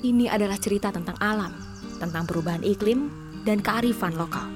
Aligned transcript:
Ini 0.00 0.32
adalah 0.32 0.56
cerita 0.56 0.88
tentang 0.88 1.12
alam, 1.20 1.52
tentang 2.00 2.24
perubahan 2.24 2.64
iklim, 2.64 3.12
dan 3.44 3.60
kearifan 3.60 4.16
lokal. 4.16 4.48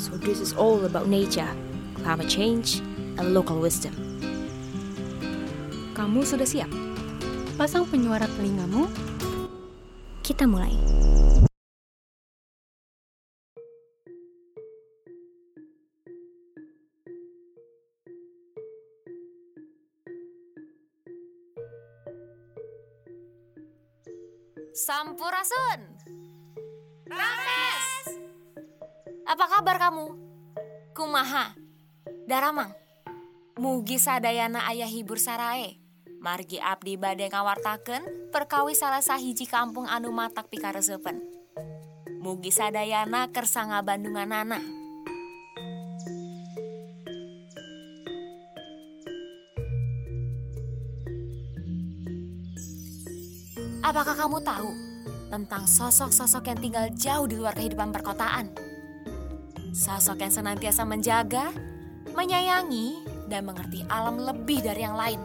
So 0.00 0.16
this 0.16 0.40
is 0.40 0.56
all 0.56 0.80
about 0.88 1.12
nature, 1.12 1.52
climate 2.00 2.32
change, 2.32 2.80
and 3.20 3.36
local 3.36 3.60
wisdom. 3.60 3.92
Kamu 5.92 6.24
sudah 6.24 6.48
siap? 6.48 6.72
Pasang 7.60 7.84
penyuara 7.84 8.24
telingamu. 8.40 8.88
Kita 10.24 10.48
mulai. 10.48 10.72
Sampurasun. 25.40 25.80
Rames. 27.08 28.06
Apa 29.24 29.44
kabar 29.48 29.80
kamu? 29.80 30.12
Kumaha? 30.92 31.56
Daramang. 32.28 32.68
Mugi 33.56 33.96
sadayana 33.96 34.68
ayah 34.68 34.84
hibur 34.84 35.16
sarae. 35.16 35.80
Margi 36.20 36.60
abdi 36.60 37.00
bade 37.00 37.24
ngawartaken 37.32 38.28
perkawi 38.28 38.76
salah 38.76 39.00
sahiji 39.00 39.48
kampung 39.48 39.88
anu 39.88 40.12
matak 40.12 40.52
pikaresepen. 40.52 41.24
Mugi 42.20 42.52
sadayana 42.52 43.32
kersa 43.32 43.64
ngabandunganana. 43.64 44.60
Apakah 53.80 54.12
kamu 54.20 54.44
tahu 54.44 54.89
tentang 55.30 55.64
sosok-sosok 55.64 56.50
yang 56.50 56.58
tinggal 56.58 56.86
jauh 56.92 57.26
di 57.30 57.38
luar 57.38 57.54
kehidupan 57.54 57.94
perkotaan? 57.94 58.50
Sosok 59.70 60.26
yang 60.26 60.34
senantiasa 60.34 60.82
menjaga, 60.82 61.54
menyayangi, 62.12 63.06
dan 63.30 63.46
mengerti 63.46 63.86
alam 63.86 64.18
lebih 64.18 64.58
dari 64.60 64.82
yang 64.82 64.98
lain. 64.98 65.22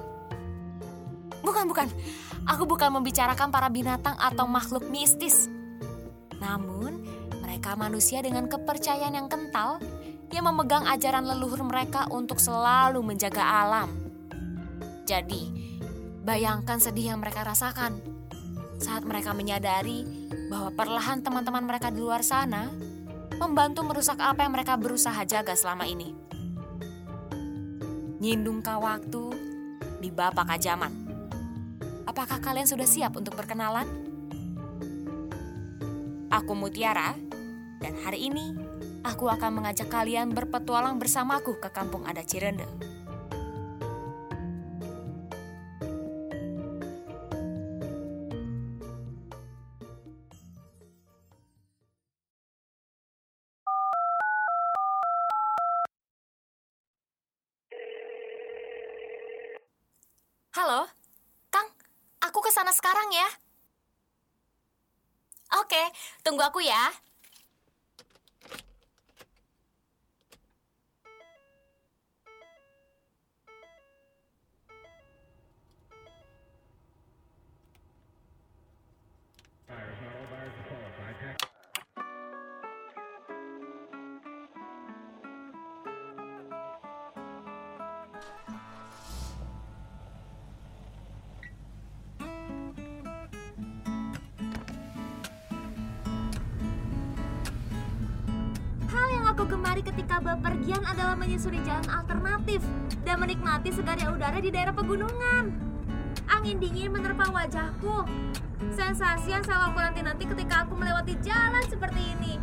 Bukan, 1.42 1.66
bukan. 1.66 1.89
Aku 2.45 2.70
bukan 2.70 2.94
membicarakan 2.94 3.50
para 3.50 3.73
binatang 3.73 4.14
atau 4.22 4.45
makhluk 4.45 4.86
mistis. 4.94 5.50
Namun, 6.38 7.02
mereka 7.42 7.73
manusia 7.73 8.22
dengan 8.22 8.45
kepercayaan 8.45 9.17
yang 9.17 9.26
kental 9.26 9.81
yang 10.30 10.45
memegang 10.45 10.86
ajaran 10.86 11.26
leluhur 11.26 11.66
mereka 11.66 12.06
untuk 12.14 12.38
selalu 12.38 13.02
menjaga 13.02 13.42
alam. 13.42 13.89
Jadi, 15.09 15.50
bayangkan 16.22 16.78
sedih 16.78 17.14
yang 17.14 17.22
mereka 17.22 17.45
rasakan 17.45 18.14
saat 18.86 19.02
mereka 19.02 19.33
menyadari 19.33 20.05
bahwa 20.45 20.69
perlahan 20.69 21.25
teman-teman 21.25 21.66
mereka 21.66 21.89
di 21.89 21.97
luar 21.97 22.22
sana 22.22 22.69
membantu 23.42 23.81
merusak 23.81 24.22
apa 24.22 24.45
yang 24.45 24.53
mereka 24.53 24.77
berusaha 24.77 25.17
jaga 25.25 25.58
selama 25.58 25.89
ini. 25.89 26.14
Nyindung 28.22 28.61
ka 28.61 28.77
waktu 28.77 29.33
di 29.97 30.14
bapak 30.14 30.53
kajaman. 30.53 30.94
Apakah 32.05 32.38
kalian 32.38 32.69
sudah 32.69 32.86
siap 32.86 33.17
untuk 33.17 33.33
berkenalan? 33.33 33.89
Aku 36.30 36.53
Mutiara, 36.53 37.17
dan 37.81 37.97
hari 38.05 38.30
ini 38.30 38.53
aku 39.02 39.25
akan 39.25 39.61
mengajak 39.61 39.89
kalian 39.89 40.30
berpetualang 40.30 41.02
bersamaku 41.02 41.58
ke 41.58 41.73
kampung 41.73 42.05
adat 42.05 42.30
Cirende. 42.30 42.94
Sekarang 62.75 63.08
ya. 63.15 63.27
Oke, 65.63 65.80
tunggu 66.27 66.43
aku 66.43 66.59
ya. 66.59 66.91
Menyusuri 101.15 101.59
jalan 101.64 101.87
alternatif 101.89 102.61
dan 103.08 103.20
menikmati 103.23 103.71
segarnya 103.71 104.11
udara 104.11 104.37
di 104.39 104.52
daerah 104.52 104.76
pegunungan. 104.76 105.52
Angin 106.27 106.58
dingin 106.59 106.92
menerpa 106.92 107.31
wajahku. 107.31 108.05
Sensasi 108.71 109.36
yang 109.36 109.43
selalu 109.43 109.76
aku 109.76 109.80
nanti-nanti 109.80 110.23
ketika 110.26 110.64
aku 110.67 110.73
melewati 110.80 111.14
jalan 111.21 111.64
seperti 111.67 112.02
ini. 112.17 112.39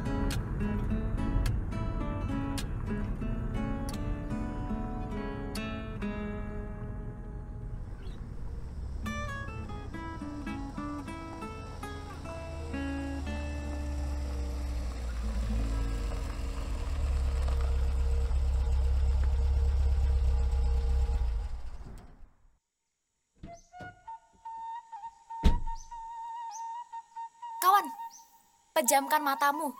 Pejamkan 28.82 29.22
matamu 29.22 29.70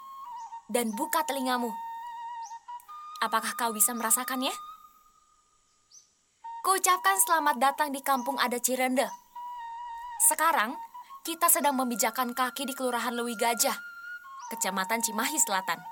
dan 0.71 0.95
buka 0.95 1.27
telingamu. 1.27 1.75
Apakah 3.19 3.59
kau 3.59 3.75
bisa 3.75 3.91
merasakannya? 3.99 4.55
Kuucapkan 6.63 7.19
selamat 7.27 7.59
datang 7.59 7.91
di 7.91 7.99
kampung 7.99 8.39
adat 8.39 8.63
Cirende. 8.63 9.11
Sekarang, 10.31 10.79
kita 11.27 11.51
sedang 11.51 11.75
memijakan 11.83 12.31
kaki 12.31 12.63
di 12.63 12.79
Kelurahan 12.79 13.11
Lewi 13.11 13.35
Gajah, 13.35 13.75
Kecamatan 14.55 15.03
Cimahi 15.03 15.39
Selatan. 15.43 15.83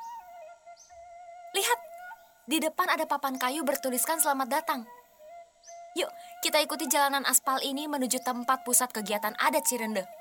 Lihat, 1.58 1.78
di 2.46 2.62
depan 2.62 2.94
ada 2.94 3.10
papan 3.10 3.34
kayu 3.42 3.66
bertuliskan 3.66 4.22
selamat 4.22 4.46
datang. 4.46 4.86
Yuk, 5.98 6.10
kita 6.46 6.62
ikuti 6.62 6.86
jalanan 6.86 7.26
aspal 7.26 7.58
ini 7.66 7.90
menuju 7.90 8.22
tempat 8.22 8.62
pusat 8.62 8.94
kegiatan 8.94 9.34
adat 9.42 9.66
Cirende. 9.66 10.19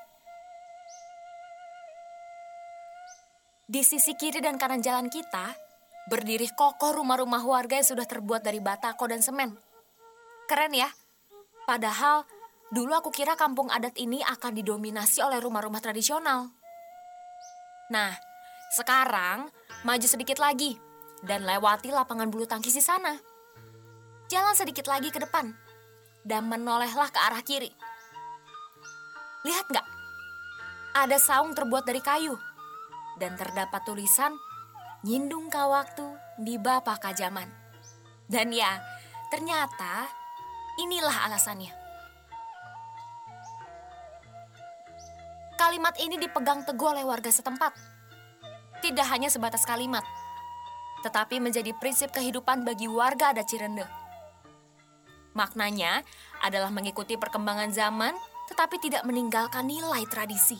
Di 3.70 3.86
sisi 3.86 4.18
kiri 4.18 4.42
dan 4.42 4.58
kanan 4.58 4.82
jalan 4.82 5.06
kita, 5.06 5.54
berdiri 6.10 6.50
kokoh 6.58 6.90
rumah-rumah 6.90 7.38
warga 7.46 7.78
yang 7.78 7.86
sudah 7.86 8.02
terbuat 8.02 8.42
dari 8.42 8.58
batako 8.58 9.06
dan 9.06 9.22
semen. 9.22 9.54
Keren 10.50 10.74
ya? 10.74 10.90
Padahal, 11.70 12.26
dulu 12.74 12.98
aku 12.98 13.14
kira 13.14 13.38
kampung 13.38 13.70
adat 13.70 13.94
ini 13.94 14.26
akan 14.26 14.58
didominasi 14.58 15.22
oleh 15.22 15.38
rumah-rumah 15.38 15.78
tradisional. 15.78 16.50
Nah, 17.94 18.10
sekarang 18.74 19.46
maju 19.86 20.06
sedikit 20.10 20.42
lagi 20.42 20.74
dan 21.22 21.46
lewati 21.46 21.94
lapangan 21.94 22.26
bulu 22.26 22.50
tangkis 22.50 22.74
di 22.74 22.82
sana. 22.82 23.14
Jalan 24.26 24.58
sedikit 24.58 24.90
lagi 24.90 25.14
ke 25.14 25.22
depan 25.22 25.46
dan 26.26 26.50
menolehlah 26.50 27.06
ke 27.14 27.22
arah 27.22 27.42
kiri. 27.46 27.70
Lihat 29.46 29.70
nggak? 29.70 29.86
Ada 31.06 31.22
saung 31.22 31.54
terbuat 31.54 31.86
dari 31.86 32.02
kayu 32.02 32.49
dan 33.20 33.36
terdapat 33.36 33.84
tulisan 33.84 34.32
Nyindung 35.00 35.48
ka 35.48 35.64
waktu 35.64 36.04
di 36.36 36.60
Bapak 36.60 37.00
Kajaman. 37.00 37.48
Dan 38.28 38.52
ya, 38.52 38.76
ternyata 39.32 40.04
inilah 40.76 41.24
alasannya. 41.24 41.72
Kalimat 45.56 45.96
ini 46.04 46.20
dipegang 46.20 46.68
teguh 46.68 46.92
oleh 46.92 47.04
warga 47.04 47.32
setempat. 47.32 47.72
Tidak 48.84 49.06
hanya 49.08 49.32
sebatas 49.32 49.64
kalimat, 49.64 50.04
tetapi 51.00 51.40
menjadi 51.40 51.72
prinsip 51.80 52.12
kehidupan 52.12 52.68
bagi 52.68 52.84
warga 52.84 53.32
adat 53.32 53.48
Cirende. 53.48 53.88
Maknanya 55.32 56.04
adalah 56.44 56.68
mengikuti 56.68 57.16
perkembangan 57.16 57.72
zaman 57.72 58.12
tetapi 58.52 58.82
tidak 58.82 59.06
meninggalkan 59.06 59.64
nilai 59.64 60.02
tradisi. 60.10 60.58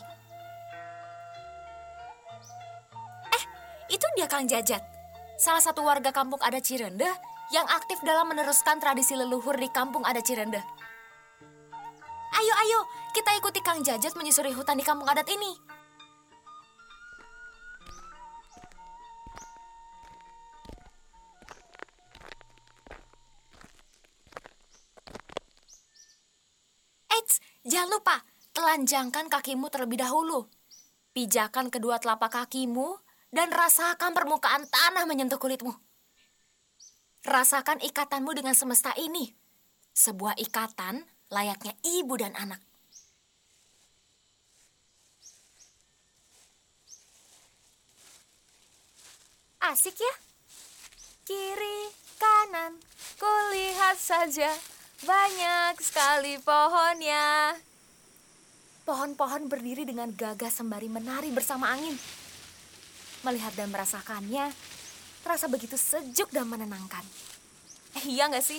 Dia 4.11 4.27
Kang 4.27 4.43
Jajat, 4.43 4.83
salah 5.39 5.63
satu 5.63 5.87
warga 5.87 6.11
kampung 6.11 6.39
adat 6.43 6.67
Cirende 6.67 7.07
yang 7.55 7.63
aktif 7.71 7.95
dalam 8.03 8.27
meneruskan 8.27 8.75
tradisi 8.83 9.15
leluhur 9.15 9.55
di 9.55 9.71
kampung 9.71 10.03
adat 10.03 10.27
Cirende. 10.27 10.59
Ayo, 12.35 12.53
ayo, 12.67 12.79
kita 13.15 13.31
ikuti 13.39 13.63
Kang 13.63 13.79
Jajat 13.79 14.11
menyusuri 14.19 14.51
hutan 14.51 14.75
di 14.75 14.83
kampung 14.83 15.07
adat 15.07 15.27
ini. 15.31 15.51
Eits, 27.15 27.39
jangan 27.63 27.95
lupa, 27.95 28.15
telanjangkan 28.51 29.31
kakimu 29.31 29.71
terlebih 29.71 30.03
dahulu. 30.03 30.51
Pijakan 31.15 31.71
kedua 31.71 31.99
telapak 31.99 32.31
kakimu 32.31 33.10
dan 33.31 33.47
rasakan 33.49 34.11
permukaan 34.11 34.67
tanah 34.67 35.07
menyentuh 35.07 35.39
kulitmu. 35.39 35.71
Rasakan 37.23 37.79
ikatanmu 37.79 38.31
dengan 38.35 38.53
semesta 38.53 38.91
ini. 38.99 39.31
Sebuah 39.95 40.35
ikatan 40.39 41.03
layaknya 41.31 41.73
ibu 41.83 42.19
dan 42.19 42.35
anak. 42.35 42.59
Asik 49.61 49.95
ya? 49.95 50.13
Kiri, 51.23 51.79
kanan, 52.19 52.75
kulihat 53.15 53.95
saja 53.95 54.51
banyak 55.05 55.79
sekali 55.79 56.35
pohonnya. 56.41 57.55
Pohon-pohon 58.83 59.45
berdiri 59.47 59.85
dengan 59.85 60.11
gagah 60.11 60.49
sembari 60.49 60.89
menari 60.89 61.29
bersama 61.29 61.69
angin. 61.71 62.20
Melihat 63.21 63.53
dan 63.53 63.69
merasakannya, 63.69 64.49
terasa 65.21 65.45
begitu 65.45 65.77
sejuk 65.77 66.33
dan 66.33 66.49
menenangkan. 66.49 67.05
Eh, 68.01 68.05
iya 68.09 68.25
nggak 68.25 68.41
sih? 68.41 68.57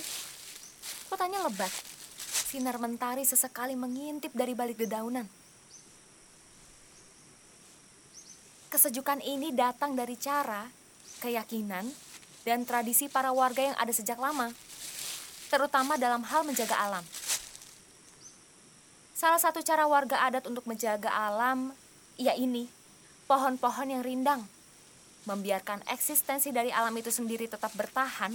Kotanya 1.10 1.42
lebat. 1.42 1.70
Sinar 2.52 2.76
mentari 2.76 3.24
sesekali 3.24 3.74
mengintip 3.74 4.30
dari 4.36 4.52
balik 4.52 4.78
dedaunan. 4.78 5.24
Kesejukan 8.72 9.20
ini 9.20 9.52
datang 9.52 9.92
dari 9.92 10.16
cara, 10.16 10.64
keyakinan, 11.20 11.84
dan 12.42 12.64
tradisi 12.64 13.06
para 13.06 13.28
warga 13.28 13.60
yang 13.72 13.76
ada 13.76 13.92
sejak 13.92 14.16
lama, 14.16 14.48
terutama 15.52 16.00
dalam 16.00 16.24
hal 16.24 16.42
menjaga 16.42 16.76
alam. 16.80 17.04
Salah 19.12 19.38
satu 19.38 19.60
cara 19.62 19.86
warga 19.86 20.24
adat 20.24 20.48
untuk 20.48 20.64
menjaga 20.66 21.12
alam, 21.12 21.76
ya 22.18 22.34
ini, 22.34 22.66
pohon-pohon 23.30 23.92
yang 23.92 24.02
rindang, 24.02 24.42
membiarkan 25.24 25.86
eksistensi 25.86 26.50
dari 26.50 26.74
alam 26.74 26.92
itu 26.98 27.14
sendiri 27.14 27.46
tetap 27.46 27.70
bertahan 27.78 28.34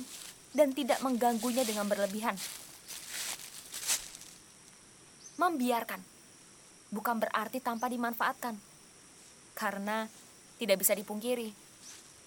dan 0.56 0.72
tidak 0.72 1.04
mengganggunya 1.04 1.68
dengan 1.68 1.86
berlebihan. 1.86 2.36
Membiarkan 5.38 6.01
bukan 6.89 7.19
berarti 7.19 7.60
tanpa 7.60 7.92
dimanfaatkan, 7.92 8.56
karena 9.54 10.07
tidak 10.57 10.81
bisa 10.81 10.95
dipungkiri 10.98 11.51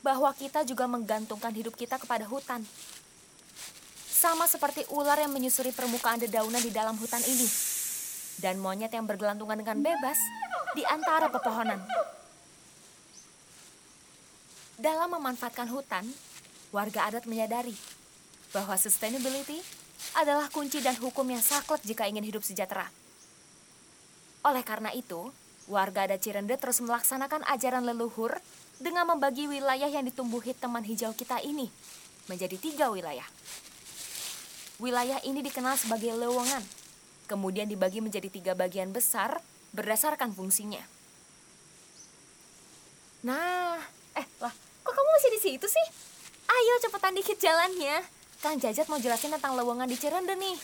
bahwa 0.05 0.31
kita 0.37 0.63
juga 0.63 0.87
menggantungkan 0.87 1.51
hidup 1.51 1.75
kita 1.75 1.97
kepada 1.99 2.29
hutan. 2.29 2.63
Sama 4.07 4.45
seperti 4.45 4.85
ular 4.93 5.17
yang 5.17 5.33
menyusuri 5.33 5.73
permukaan 5.73 6.21
dedaunan 6.21 6.61
di 6.61 6.69
dalam 6.69 6.95
hutan 7.01 7.25
ini, 7.25 7.49
dan 8.45 8.61
monyet 8.61 8.93
yang 8.93 9.09
bergelantungan 9.09 9.57
dengan 9.57 9.81
bebas 9.81 10.21
di 10.77 10.85
antara 10.85 11.33
pepohonan. 11.33 11.81
Dalam 14.81 15.13
memanfaatkan 15.13 15.69
hutan, 15.69 16.09
warga 16.73 17.05
adat 17.05 17.29
menyadari 17.29 17.77
bahwa 18.57 18.73
sustainability 18.81 19.61
adalah 20.17 20.49
kunci 20.49 20.81
dan 20.81 20.97
hukum 20.97 21.29
yang 21.29 21.45
saklek 21.45 21.85
jika 21.85 22.09
ingin 22.09 22.25
hidup 22.25 22.41
sejahtera. 22.41 22.89
Oleh 24.41 24.65
karena 24.65 24.89
itu, 24.97 25.29
warga 25.69 26.09
adat 26.09 26.25
Cirende 26.25 26.57
terus 26.57 26.81
melaksanakan 26.81 27.45
ajaran 27.53 27.85
leluhur 27.85 28.41
dengan 28.81 29.05
membagi 29.05 29.53
wilayah 29.53 29.93
yang 29.93 30.09
ditumbuhi 30.09 30.57
teman 30.57 30.81
hijau 30.81 31.13
kita 31.13 31.45
ini 31.45 31.69
menjadi 32.25 32.57
tiga 32.57 32.89
wilayah. 32.89 33.29
Wilayah 34.81 35.21
ini 35.29 35.45
dikenal 35.45 35.77
sebagai 35.77 36.17
lewongan, 36.17 36.65
kemudian 37.29 37.69
dibagi 37.69 38.01
menjadi 38.01 38.33
tiga 38.33 38.57
bagian 38.57 38.97
besar 38.97 39.45
berdasarkan 39.77 40.33
fungsinya. 40.33 40.81
Nah, 43.29 43.77
eh 44.17 44.25
lah, 44.41 44.70
kok 44.91 44.99
kamu 44.99 45.11
masih 45.15 45.31
di 45.31 45.41
situ 45.47 45.67
sih? 45.71 45.87
Ayo 46.51 46.75
cepetan 46.83 47.15
dikit 47.15 47.39
jalannya. 47.39 48.03
Kang 48.43 48.59
Jajat 48.59 48.91
mau 48.91 48.99
jelasin 48.99 49.31
tentang 49.31 49.55
lewongan 49.55 49.87
di 49.87 49.95
Cirende 49.95 50.35
nih. 50.35 50.59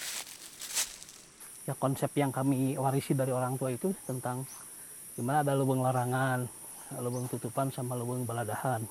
Ya 1.71 1.79
konsep 1.79 2.11
yang 2.19 2.35
kami 2.35 2.75
warisi 2.75 3.15
dari 3.15 3.31
orang 3.31 3.55
tua 3.55 3.71
itu 3.71 3.95
tentang 4.03 4.43
gimana 5.15 5.47
ada 5.47 5.55
lubang 5.55 5.79
larangan, 5.79 6.43
lubang 6.99 7.31
tutupan 7.31 7.71
sama 7.71 7.95
lubang 7.95 8.27
baladahan. 8.27 8.83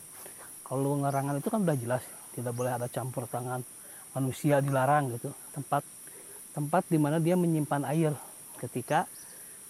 Kalau 0.63 0.79
lubang 0.79 1.03
larangan 1.03 1.35
itu 1.43 1.51
kan 1.51 1.67
udah 1.67 1.75
jelas, 1.83 2.03
tidak 2.31 2.55
boleh 2.55 2.71
ada 2.71 2.87
campur 2.87 3.27
tangan 3.27 3.59
manusia 4.15 4.63
dilarang 4.63 5.19
gitu. 5.19 5.35
Tempat 5.51 5.83
tempat 6.55 6.87
di 6.87 6.95
mana 6.95 7.19
dia 7.19 7.35
menyimpan 7.35 7.83
air 7.91 8.15
ketika 8.63 9.03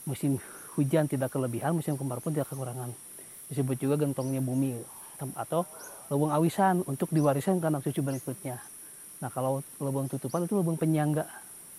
musim 0.05 0.37
hujan 0.77 1.09
tidak 1.09 1.33
kelebihan, 1.33 1.73
musim 1.73 1.97
kembar 1.97 2.21
pun 2.21 2.37
tidak 2.37 2.53
kekurangan. 2.53 2.93
Disebut 3.49 3.81
juga 3.81 4.05
gentongnya 4.05 4.45
bumi 4.45 4.77
atau 5.17 5.65
lubang 6.11 6.31
awisan 6.35 6.85
untuk 6.85 7.09
diwariskan 7.09 7.57
ke 7.57 7.65
anak 7.65 7.81
cucu 7.87 8.01
berikutnya. 8.05 8.61
Nah 9.23 9.29
kalau 9.31 9.63
lubang 9.81 10.05
tutupan 10.11 10.45
itu 10.45 10.53
lubang 10.59 10.77
penyangga, 10.77 11.25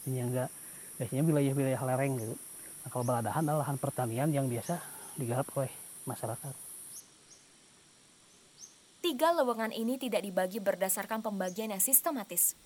penyangga 0.03 0.51
biasanya 0.97 1.23
wilayah-wilayah 1.23 1.81
lereng 1.85 2.13
gitu. 2.19 2.35
Nah 2.83 2.89
kalau 2.91 3.05
baladahan 3.05 3.43
adalah 3.45 3.69
lahan 3.69 3.79
pertanian 3.79 4.29
yang 4.33 4.49
biasa 4.49 4.81
digarap 5.21 5.47
oleh 5.55 5.71
masyarakat. 6.09 6.55
Tiga 9.07 9.31
lowongan 9.31 9.71
ini 9.71 10.03
tidak 10.03 10.27
dibagi 10.27 10.59
berdasarkan 10.59 11.23
pembagian 11.23 11.71
yang 11.71 11.79
sistematis. 11.79 12.59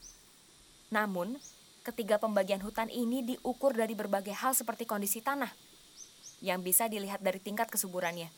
Namun, 0.88 1.36
ketiga 1.84 2.16
pembagian 2.16 2.64
hutan 2.64 2.88
ini 2.88 3.20
diukur 3.20 3.76
dari 3.76 3.92
berbagai 3.92 4.32
hal 4.32 4.56
seperti 4.56 4.88
kondisi 4.88 5.20
tanah, 5.20 5.52
yang 6.40 6.64
bisa 6.64 6.88
dilihat 6.88 7.20
dari 7.20 7.44
tingkat 7.44 7.68
kesuburannya. 7.68 8.32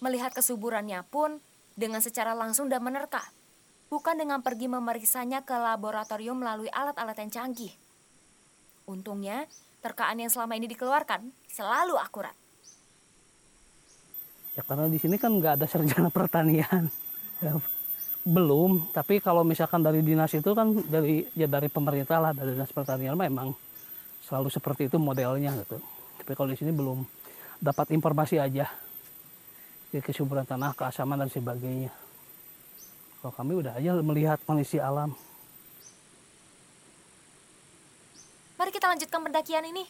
Melihat 0.00 0.32
kesuburannya 0.32 1.04
pun 1.12 1.44
dengan 1.76 2.00
secara 2.00 2.32
langsung 2.32 2.72
dan 2.72 2.80
menerka, 2.80 3.20
bukan 3.92 4.16
dengan 4.16 4.40
pergi 4.40 4.68
memeriksanya 4.68 5.44
ke 5.44 5.52
laboratorium 5.52 6.40
melalui 6.40 6.72
alat-alat 6.72 7.16
yang 7.20 7.30
canggih. 7.30 7.72
Untungnya, 8.88 9.44
terkaan 9.84 10.20
yang 10.20 10.32
selama 10.32 10.56
ini 10.56 10.72
dikeluarkan 10.72 11.28
selalu 11.48 12.00
akurat. 12.00 12.32
Ya 14.56 14.64
karena 14.64 14.88
di 14.88 14.96
sini 14.96 15.20
kan 15.20 15.36
nggak 15.36 15.60
ada 15.60 15.66
sarjana 15.68 16.08
pertanian. 16.16 16.88
Ya, 17.40 17.56
belum, 18.24 18.92
tapi 18.92 19.20
kalau 19.20 19.40
misalkan 19.44 19.80
dari 19.80 20.04
dinas 20.04 20.32
itu 20.36 20.52
kan 20.52 20.76
dari 20.88 21.24
ya 21.32 21.48
dari 21.48 21.72
pemerintah 21.72 22.20
lah, 22.20 22.32
dari 22.36 22.52
dinas 22.52 22.68
pertanian 22.68 23.16
memang 23.16 23.56
selalu 24.24 24.52
seperti 24.52 24.92
itu 24.92 25.00
modelnya 25.00 25.56
gitu. 25.64 25.80
Tapi 26.20 26.32
kalau 26.36 26.52
di 26.52 26.58
sini 26.60 26.72
belum 26.72 27.00
dapat 27.60 27.96
informasi 27.96 28.36
aja 28.36 28.68
kesuburan 29.98 30.46
tanah, 30.46 30.70
keasaman 30.78 31.26
dan 31.26 31.30
sebagainya. 31.34 31.90
Kalau 33.18 33.34
kami 33.34 33.58
udah 33.58 33.74
aja 33.74 33.98
melihat 33.98 34.38
kondisi 34.46 34.78
alam. 34.78 35.10
Mari 38.54 38.70
kita 38.70 38.86
lanjutkan 38.86 39.20
pendakian 39.26 39.66
ini. 39.66 39.84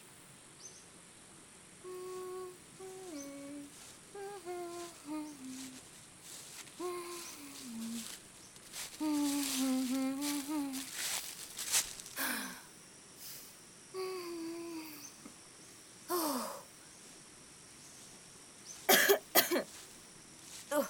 Tuh, 20.71 20.85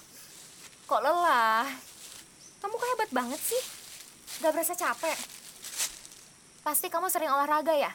kok 0.90 1.00
lelah? 1.02 1.66
Kamu 2.62 2.74
kok 2.78 2.88
hebat 2.94 3.10
banget 3.10 3.40
sih? 3.40 3.62
Gak 4.42 4.50
berasa 4.50 4.74
capek? 4.74 5.14
Pasti 6.66 6.90
kamu 6.90 7.06
sering 7.06 7.30
olahraga 7.30 7.78
ya? 7.78 7.94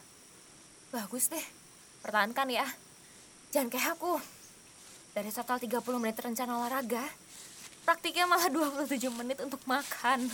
Bagus 0.96 1.28
deh, 1.28 1.44
pertahankan 2.00 2.48
ya. 2.48 2.64
Jangan 3.52 3.68
kayak 3.68 4.00
aku. 4.00 4.16
Dari 5.12 5.28
total 5.28 5.60
30 5.60 5.84
menit 6.00 6.16
rencana 6.16 6.56
olahraga, 6.56 7.04
praktiknya 7.84 8.32
malah 8.32 8.48
27 8.48 8.88
menit 9.12 9.44
untuk 9.44 9.60
makan. 9.68 10.24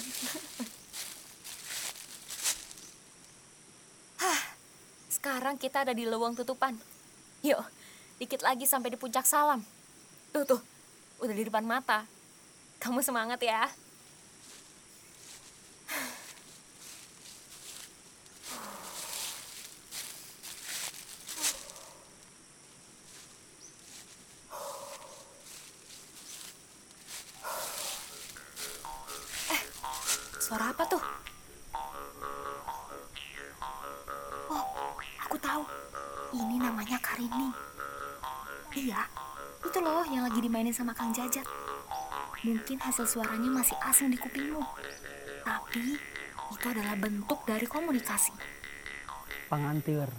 Hah, 4.21 4.41
Sekarang 5.09 5.57
kita 5.57 5.81
ada 5.81 5.97
di 5.97 6.05
lewang 6.05 6.37
tutupan. 6.37 6.77
Yuk, 7.41 7.65
dikit 8.21 8.45
lagi 8.45 8.69
sampai 8.69 8.93
di 8.93 9.01
puncak 9.01 9.25
salam. 9.25 9.65
Tuh, 10.29 10.45
tuh, 10.45 10.61
udah 11.25 11.33
di 11.33 11.41
depan 11.41 11.65
mata. 11.65 12.05
Kamu 12.77 13.01
semangat 13.01 13.41
ya. 13.41 13.65
Mungkin 42.43 42.75
hasil 42.75 43.07
suaranya 43.07 43.47
masih 43.47 43.77
asing 43.87 44.11
di 44.11 44.19
kupingmu. 44.19 44.59
Tapi 45.47 45.95
itu 46.51 46.65
adalah 46.67 46.95
bentuk 46.99 47.39
dari 47.47 47.63
komunikasi. 47.63 48.35
pengantir. 49.47 50.09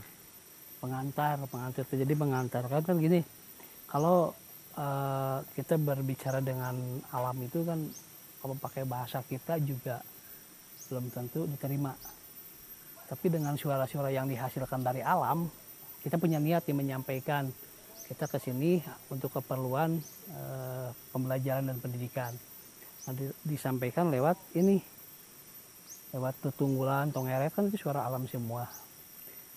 Pengantar 0.81 1.37
pengantar 1.49 1.85
jadi 1.85 2.15
pengantar. 2.17 2.65
Kan 2.65 2.81
kan 2.81 2.97
gini. 2.97 3.21
Kalau 3.93 4.33
eh, 4.73 5.39
kita 5.53 5.77
berbicara 5.77 6.41
dengan 6.41 6.81
alam 7.13 7.37
itu 7.45 7.61
kan 7.61 7.85
kalau 8.41 8.57
pakai 8.57 8.89
bahasa 8.89 9.21
kita 9.21 9.61
juga 9.61 10.01
belum 10.89 11.13
tentu 11.13 11.45
diterima. 11.45 11.93
Tapi 13.05 13.27
dengan 13.29 13.53
suara-suara 13.53 14.09
yang 14.09 14.33
dihasilkan 14.33 14.81
dari 14.81 15.05
alam 15.05 15.45
kita 16.01 16.17
punya 16.17 16.41
niat 16.41 16.65
yang 16.69 16.81
menyampaikan 16.81 17.53
kita 18.05 18.29
ke 18.29 18.37
sini 18.37 18.85
untuk 19.09 19.33
keperluan 19.33 19.97
eh, 20.31 20.89
pembelajaran 21.11 21.73
dan 21.73 21.79
pendidikan. 21.81 22.33
Di- 23.05 23.37
disampaikan 23.45 24.09
lewat 24.09 24.57
ini 24.57 24.81
lewat 26.17 26.41
tutunggulan 26.41 27.13
tongeret 27.13 27.53
kan 27.53 27.69
itu 27.69 27.77
suara 27.81 28.05
alam 28.07 28.25
semua. 28.25 28.65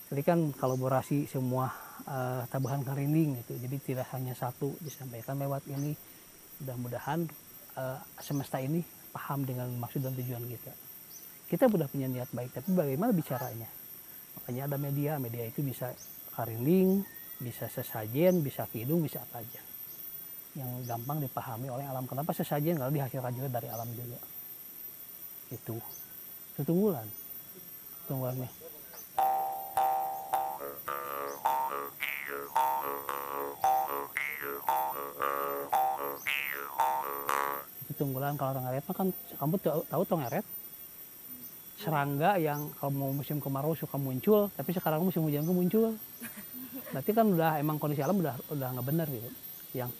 Jadi 0.08 0.22
kan 0.24 0.40
kolaborasi 0.56 1.28
semua 1.28 1.68
eh, 2.08 2.44
tabuhan 2.48 2.84
karinding 2.88 3.44
gitu. 3.44 3.60
Jadi 3.60 3.78
tidak 3.84 4.08
hanya 4.16 4.32
satu 4.32 4.72
disampaikan 4.80 5.36
lewat 5.40 5.68
ini. 5.68 5.92
Mudah-mudahan 6.64 7.28
eh, 7.76 8.00
semesta 8.24 8.64
ini 8.64 8.80
paham 9.12 9.44
dengan 9.44 9.68
maksud 9.76 10.04
dan 10.04 10.16
tujuan 10.16 10.44
kita. 10.48 10.72
Kita 11.48 11.72
sudah 11.72 11.88
punya 11.88 12.08
niat 12.12 12.32
baik 12.32 12.56
tapi 12.56 12.72
bagaimana 12.76 13.12
bicaranya? 13.12 13.68
Makanya 14.40 14.72
ada 14.72 14.78
media 14.80 15.12
media 15.20 15.44
itu 15.48 15.64
bisa 15.64 15.92
karinding 16.36 17.04
bisa 17.38 17.70
sesajen 17.70 18.42
bisa 18.42 18.66
kidung 18.70 19.06
bisa 19.06 19.22
apa 19.22 19.42
aja. 19.42 19.62
Yang 20.58 20.90
gampang 20.90 21.22
dipahami 21.22 21.70
oleh 21.70 21.86
alam. 21.86 22.10
Kenapa 22.10 22.34
sesajen? 22.34 22.82
Kalau 22.82 22.90
dihasilkan 22.90 23.34
juga 23.38 23.62
dari 23.62 23.70
alam 23.70 23.90
juga. 23.94 24.18
Itu 25.54 25.78
tutunggulan 26.58 27.06
tutunggulan 28.08 28.40
nih. 28.40 28.52
Itu 37.84 37.92
tunggulan 38.00 38.40
kalau 38.40 38.56
tongeret 38.56 38.84
mah 38.88 38.96
kan 38.96 39.08
kamu 39.12 39.56
tahu, 39.60 39.82
tahu 39.92 40.04
tongeret 40.08 40.46
serangga 41.78 42.40
yang 42.40 42.72
kalau 42.80 42.96
mau 42.96 43.12
musim 43.12 43.44
kemarau 43.44 43.76
suka 43.76 44.00
muncul 44.00 44.48
tapi 44.56 44.72
sekarang 44.72 45.04
musim 45.04 45.22
hujan 45.28 45.44
tuh 45.44 45.54
muncul 45.54 45.92
berarti 46.98 47.14
kan 47.14 47.30
udah 47.30 47.62
emang 47.62 47.78
kondisi 47.78 48.02
alam 48.02 48.18
udah 48.18 48.34
udah 48.50 48.68
nggak 48.74 48.88
benar 48.90 49.06
gitu 49.06 49.30
yang 49.78 49.94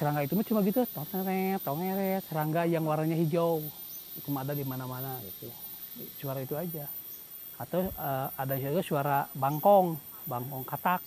serangga 0.00 0.24
itu 0.24 0.32
mah 0.32 0.46
cuma 0.48 0.60
gitu 0.64 0.80
tongeret 0.96 1.60
tongeret 1.60 2.24
serangga 2.24 2.64
yang 2.64 2.88
warnanya 2.88 3.20
hijau. 3.20 3.60
Itu 4.16 4.32
ada 4.32 4.56
di 4.56 4.64
mana-mana. 4.64 5.20
Gitu. 5.20 5.52
Suara 6.16 6.40
itu 6.40 6.56
aja. 6.56 6.88
Atau 7.60 7.84
eh, 7.84 8.28
ada 8.32 8.54
juga 8.56 8.80
suara 8.80 9.28
bangkong 9.36 10.00
bangkong 10.24 10.64
katak. 10.64 11.04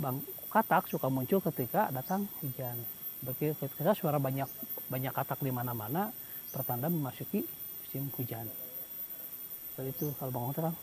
Bang 0.00 0.24
katak 0.48 0.88
suka 0.88 1.12
muncul 1.12 1.44
ketika 1.52 1.92
datang 1.92 2.24
hujan. 2.40 2.80
Berarti 3.20 3.52
ketika 3.60 3.92
suara 3.92 4.16
banyak 4.16 4.48
banyak 4.88 5.12
katak 5.12 5.44
di 5.44 5.52
mana-mana 5.52 6.08
pertanda 6.48 6.88
memasuki 6.88 7.44
musim 7.94 8.10
hujan. 8.18 8.42
Seperti 9.70 9.90
itu 9.94 10.06
kalau 10.18 10.30
bangkong 10.34 10.54
terang 10.58 10.76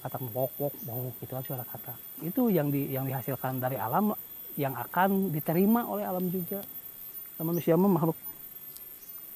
katak 0.00 0.20
bok 0.32 0.52
bok 0.56 0.74
bok 0.84 1.12
itu 1.20 1.28
kan 1.28 1.44
suara 1.44 1.60
katak 1.60 1.92
itu 2.24 2.48
yang 2.48 2.72
di 2.72 2.88
yang 2.88 3.04
dihasilkan 3.04 3.60
dari 3.60 3.76
alam 3.76 4.16
yang 4.56 4.72
akan 4.72 5.32
diterima 5.32 5.88
oleh 5.88 6.04
alam 6.04 6.28
juga. 6.28 6.60
Dan 7.40 7.48
manusia 7.48 7.72
makhluk 7.72 8.16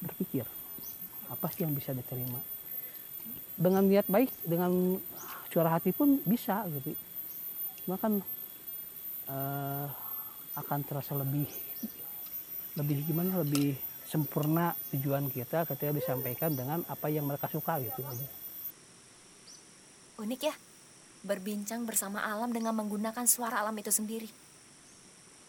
berpikir 0.05 0.45
apa 1.33 1.49
sih 1.57 1.65
yang 1.65 1.73
bisa 1.73 1.89
diterima? 1.89 2.37
Dengan 3.57 3.89
niat 3.89 4.05
baik 4.05 4.29
dengan 4.45 5.01
suara 5.49 5.73
hati 5.73 5.89
pun 5.89 6.21
bisa 6.21 6.69
gitu. 6.69 6.93
Cuma 7.81 7.97
kan 7.97 8.21
eh, 9.29 9.87
akan 10.55 10.79
terasa 10.87 11.13
lebih 11.17 11.47
lebih 12.75 13.07
gimana 13.07 13.39
lebih 13.43 13.75
sempurna 14.05 14.71
tujuan 14.93 15.27
kita 15.31 15.65
ketika 15.65 15.91
disampaikan 15.91 16.53
dengan 16.53 16.85
apa 16.85 17.09
yang 17.09 17.25
mereka 17.25 17.49
suka 17.49 17.81
gitu 17.81 18.05
Unik 20.15 20.41
ya, 20.47 20.55
berbincang 21.27 21.83
bersama 21.83 22.23
alam 22.23 22.47
dengan 22.55 22.71
menggunakan 22.71 23.27
suara 23.27 23.59
alam 23.59 23.75
itu 23.75 23.91
sendiri. 23.91 24.31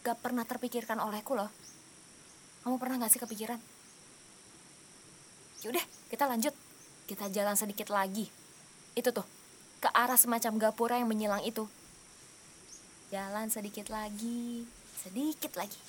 Gak 0.03 0.19
pernah 0.19 0.43
terpikirkan 0.43 0.99
olehku 0.99 1.39
loh. 1.39 1.47
Kamu 2.67 2.75
pernah 2.75 2.99
gak 2.99 3.15
sih 3.15 3.21
kepikiran? 3.23 3.55
Yaudah, 5.63 5.85
kita 6.11 6.27
lanjut. 6.27 6.51
Kita 7.07 7.31
jalan 7.31 7.55
sedikit 7.55 7.87
lagi. 7.95 8.27
Itu 8.91 9.15
tuh, 9.15 9.23
ke 9.79 9.87
arah 9.95 10.19
semacam 10.19 10.59
gapura 10.59 10.99
yang 10.99 11.07
menyilang 11.07 11.47
itu. 11.47 11.63
Jalan 13.07 13.47
sedikit 13.47 13.87
lagi, 13.87 14.67
sedikit 14.99 15.55
lagi, 15.55 15.79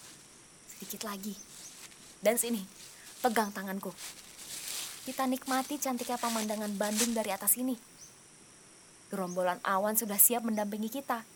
sedikit 0.70 1.02
lagi. 1.02 1.34
Dan 2.22 2.38
sini, 2.38 2.62
pegang 3.18 3.50
tanganku. 3.50 3.90
Kita 5.02 5.26
nikmati 5.26 5.82
cantiknya 5.82 6.14
pemandangan 6.14 6.70
Bandung 6.78 7.10
dari 7.18 7.34
atas 7.34 7.58
ini. 7.58 7.75
Gerombolan 9.10 9.58
awan 9.66 9.98
sudah 9.98 10.14
siap 10.14 10.46
mendampingi 10.46 10.87
kita 10.87 11.26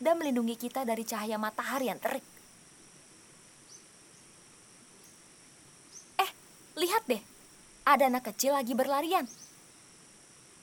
dan 0.00 0.16
melindungi 0.16 0.56
kita 0.56 0.88
dari 0.88 1.04
cahaya 1.04 1.36
matahari 1.36 1.92
yang 1.92 2.00
terik. 2.00 2.24
Eh, 6.24 6.30
lihat 6.80 7.04
deh. 7.04 7.20
Ada 7.84 8.08
anak 8.08 8.32
kecil 8.32 8.56
lagi 8.56 8.72
berlarian. 8.72 9.28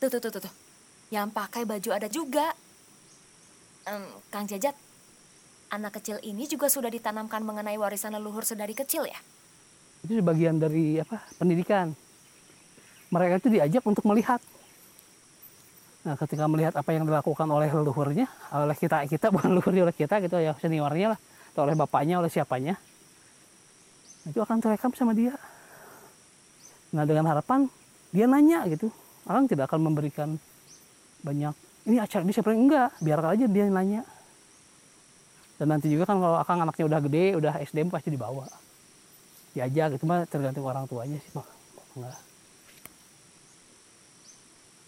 Tuh, 0.01 0.10
tuh, 0.10 0.17
tuh, 0.17 0.41
tuh. 0.41 0.53
Yang 1.13 1.38
pakai 1.38 1.69
baju 1.69 1.89
ada 1.93 2.10
juga. 2.10 2.64
Em, 3.86 4.04
Kang 4.34 4.50
Jajat, 4.50 4.74
anak 5.70 6.01
kecil 6.01 6.18
ini 6.25 6.50
juga 6.50 6.70
sudah 6.70 6.89
ditanamkan 6.89 7.46
mengenai 7.46 7.77
warisan 7.77 8.18
leluhur 8.18 8.42
sedari 8.42 8.74
kecil 8.74 9.06
ya? 9.06 9.20
itu 10.06 10.22
bagian 10.22 10.62
dari 10.62 11.01
apa 11.01 11.18
pendidikan. 11.42 11.89
Mereka 13.10 13.42
itu 13.42 13.50
diajak 13.58 13.82
untuk 13.82 14.06
melihat. 14.06 14.38
Nah 16.06 16.13
ketika 16.13 16.46
melihat 16.46 16.77
apa 16.77 16.94
yang 16.94 17.10
dilakukan 17.10 17.50
oleh 17.50 17.65
leluhurnya 17.74 18.30
oleh 18.54 18.77
kita 18.77 19.10
kita 19.10 19.30
bukan 19.34 19.58
leluhurnya 19.58 19.89
oleh 19.89 19.96
kita 19.98 20.22
gitu 20.22 20.38
ya 20.38 20.54
seniornya 20.62 21.18
lah 21.18 21.20
atau 21.58 21.65
oleh 21.65 21.74
bapaknya 21.74 22.22
oleh 22.22 22.30
siapanya 22.30 22.77
itu 24.30 24.38
akan 24.38 24.62
terekam 24.62 24.94
sama 24.94 25.18
dia. 25.18 25.34
Nah 26.94 27.04
dengan 27.10 27.25
harapan 27.25 27.65
dia 28.13 28.30
nanya 28.30 28.65
gitu. 28.70 28.94
Orang 29.25 29.50
tidak 29.50 29.74
akan 29.74 29.89
memberikan 29.89 30.38
banyak 31.25 31.58
ini 31.86 32.01
acara 32.01 32.25
ini 32.25 32.34
seperti 32.34 32.58
enggak 32.58 32.89
biarkan 32.98 33.30
aja 33.38 33.46
dia 33.46 33.65
nanya. 33.70 34.01
Dan 35.56 35.72
nanti 35.72 35.88
juga 35.88 36.04
kan 36.10 36.18
kalau 36.20 36.36
akang 36.36 36.60
anaknya 36.60 36.86
udah 36.89 37.00
gede 37.06 37.25
udah 37.38 37.54
SD 37.62 37.88
pasti 37.88 38.10
dibawa. 38.12 38.50
Diajak 39.56 39.96
itu 39.96 40.04
mah 40.04 40.27
tergantung 40.27 40.65
orang 40.68 40.89
tuanya 40.89 41.22
sih 41.22 41.32
mah 41.38 41.48
enggak. 41.96 42.18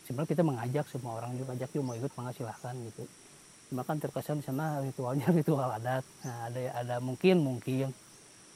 Sebenarnya 0.10 0.30
kita 0.34 0.44
mengajak 0.44 0.86
semua 0.90 1.14
orang 1.22 1.32
juga 1.38 1.54
ajak 1.54 1.70
juga 1.72 1.84
mau 1.86 1.96
ikut 1.96 2.12
mangga 2.18 2.32
silahkan 2.34 2.76
gitu. 2.90 3.04
Cuma 3.68 3.84
kan 3.84 4.00
terkesan 4.00 4.40
di 4.42 4.46
sana 4.48 4.82
ritualnya 4.82 5.28
ritual 5.38 5.70
adat. 5.70 6.04
Nah, 6.26 6.50
ada 6.50 6.60
ada 6.74 6.96
mungkin 6.98 7.46
mungkin. 7.46 7.94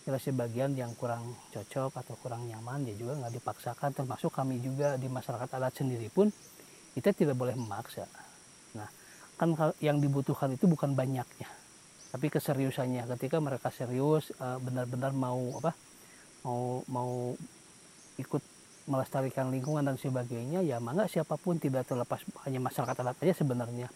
Ada 0.02 0.18
sebagian 0.18 0.74
yang 0.74 0.98
kurang 0.98 1.38
cocok 1.54 1.94
atau 1.94 2.18
kurang 2.26 2.50
nyaman 2.50 2.90
ya 2.90 2.98
juga 2.98 3.22
nggak 3.22 3.38
dipaksakan. 3.38 3.94
Termasuk 3.94 4.34
kami 4.34 4.58
juga 4.58 4.98
di 4.98 5.06
masyarakat 5.06 5.46
adat 5.46 5.78
sendiri 5.78 6.10
pun 6.10 6.34
kita 6.98 7.14
tidak 7.16 7.38
boleh 7.38 7.54
memaksa 7.56 8.10
kan 9.42 9.58
yang 9.82 9.98
dibutuhkan 9.98 10.54
itu 10.54 10.70
bukan 10.70 10.94
banyaknya. 10.94 11.50
Tapi 12.14 12.30
keseriusannya 12.30 13.10
ketika 13.18 13.42
mereka 13.42 13.74
serius 13.74 14.30
eh, 14.38 14.58
benar-benar 14.62 15.18
mau 15.18 15.58
apa 15.58 15.74
mau 16.46 16.86
mau 16.86 17.34
ikut 18.22 18.44
melestarikan 18.86 19.50
lingkungan 19.50 19.82
dan 19.82 19.98
sebagainya 19.98 20.62
ya 20.62 20.78
mangga 20.78 21.10
siapa 21.10 21.42
pun 21.42 21.58
tidak 21.58 21.90
terlepas 21.90 22.22
hanya 22.46 22.62
masyarakat 22.62 22.96
adat 23.02 23.18
aja 23.18 23.34
sebenarnya. 23.34 23.90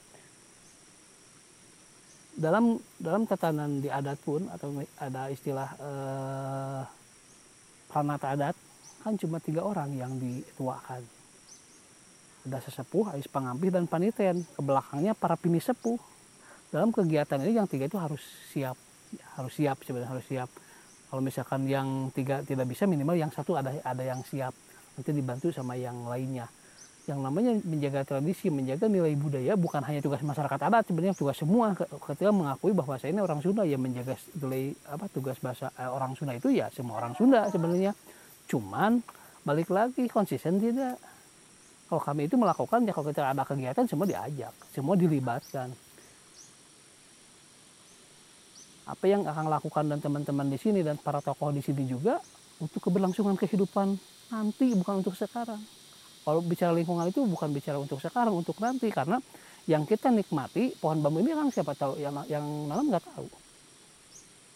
Dalam 2.34 2.82
dalam 2.98 3.30
tatanan 3.30 3.86
di 3.86 3.94
adat 3.94 4.18
pun 4.26 4.50
atau 4.50 4.74
ada 4.98 5.30
istilah 5.30 5.70
eh, 5.78 6.84
adat 8.34 8.58
kan 9.06 9.14
cuma 9.22 9.38
tiga 9.38 9.62
orang 9.62 9.94
yang 9.94 10.18
dituakan 10.18 11.06
ada 12.46 12.62
sesepuh, 12.62 13.18
ais 13.18 13.26
pangampih 13.26 13.74
dan 13.74 13.90
paniten. 13.90 14.46
Ke 14.46 14.62
belakangnya 14.62 15.18
para 15.18 15.34
pini 15.34 15.58
sepuh. 15.58 15.98
Dalam 16.70 16.94
kegiatan 16.94 17.42
ini 17.42 17.58
yang 17.58 17.66
tiga 17.66 17.90
itu 17.90 17.98
harus 17.98 18.22
siap. 18.54 18.78
Harus 19.38 19.54
siap 19.58 19.82
sebenarnya 19.82 20.12
harus 20.14 20.26
siap. 20.30 20.50
Kalau 21.10 21.22
misalkan 21.22 21.66
yang 21.66 22.14
tiga 22.14 22.46
tidak 22.46 22.70
bisa 22.70 22.86
minimal 22.86 23.18
yang 23.18 23.34
satu 23.34 23.58
ada 23.58 23.74
ada 23.82 24.04
yang 24.06 24.22
siap. 24.22 24.54
Nanti 24.96 25.12
dibantu 25.12 25.50
sama 25.50 25.74
yang 25.74 26.06
lainnya. 26.06 26.46
Yang 27.06 27.20
namanya 27.22 27.52
menjaga 27.62 28.02
tradisi 28.18 28.50
menjaga 28.50 28.90
nilai 28.90 29.14
budaya 29.14 29.54
bukan 29.54 29.82
hanya 29.86 30.02
tugas 30.02 30.26
masyarakat 30.26 30.58
adat 30.58 30.84
sebenarnya 30.90 31.16
tugas 31.18 31.38
semua. 31.38 31.74
Ketika 31.78 32.34
mengakui 32.34 32.74
bahwa 32.74 32.98
saya 32.98 33.14
ini 33.14 33.22
orang 33.22 33.42
Sunda 33.46 33.62
yang 33.62 33.82
menjaga 33.82 34.18
nilai 34.42 34.74
apa 34.90 35.06
tugas 35.10 35.38
bahasa 35.42 35.70
eh, 35.78 35.90
orang 35.90 36.18
Sunda 36.18 36.34
itu 36.34 36.50
ya 36.50 36.70
semua 36.74 37.02
orang 37.02 37.14
Sunda 37.14 37.46
sebenarnya. 37.50 37.94
Cuman 38.50 39.02
balik 39.46 39.70
lagi 39.70 40.10
konsisten 40.10 40.58
tidak 40.58 40.98
kalau 41.86 42.02
kami 42.02 42.26
itu 42.26 42.36
melakukan 42.36 42.82
ya 42.86 42.92
kalau 42.94 43.08
kita 43.10 43.22
ada 43.30 43.44
kegiatan 43.46 43.86
semua 43.86 44.06
diajak 44.10 44.54
semua 44.74 44.96
dilibatkan 44.98 45.70
apa 48.86 49.06
yang 49.10 49.26
akan 49.26 49.50
lakukan 49.50 49.84
dan 49.90 49.98
teman-teman 49.98 50.46
di 50.46 50.62
sini 50.62 50.86
dan 50.86 51.02
para 51.02 51.18
tokoh 51.18 51.50
di 51.50 51.62
sini 51.62 51.90
juga 51.90 52.22
untuk 52.62 52.86
keberlangsungan 52.86 53.34
kehidupan 53.34 53.98
nanti 54.30 54.78
bukan 54.78 55.02
untuk 55.02 55.18
sekarang. 55.18 55.60
Kalau 56.26 56.42
bicara 56.42 56.74
lingkungan 56.74 57.10
itu 57.10 57.22
bukan 57.26 57.54
bicara 57.54 57.78
untuk 57.78 58.02
sekarang, 58.02 58.34
untuk 58.34 58.58
nanti 58.58 58.90
karena 58.90 59.22
yang 59.70 59.86
kita 59.86 60.10
nikmati 60.14 60.74
pohon 60.78 61.02
bambu 61.02 61.22
ini 61.22 61.34
kan 61.34 61.50
siapa 61.50 61.74
tahu 61.74 61.98
yang 61.98 62.14
yang 62.30 62.46
dalam 62.70 62.86
nggak 62.90 63.06
tahu. 63.06 63.28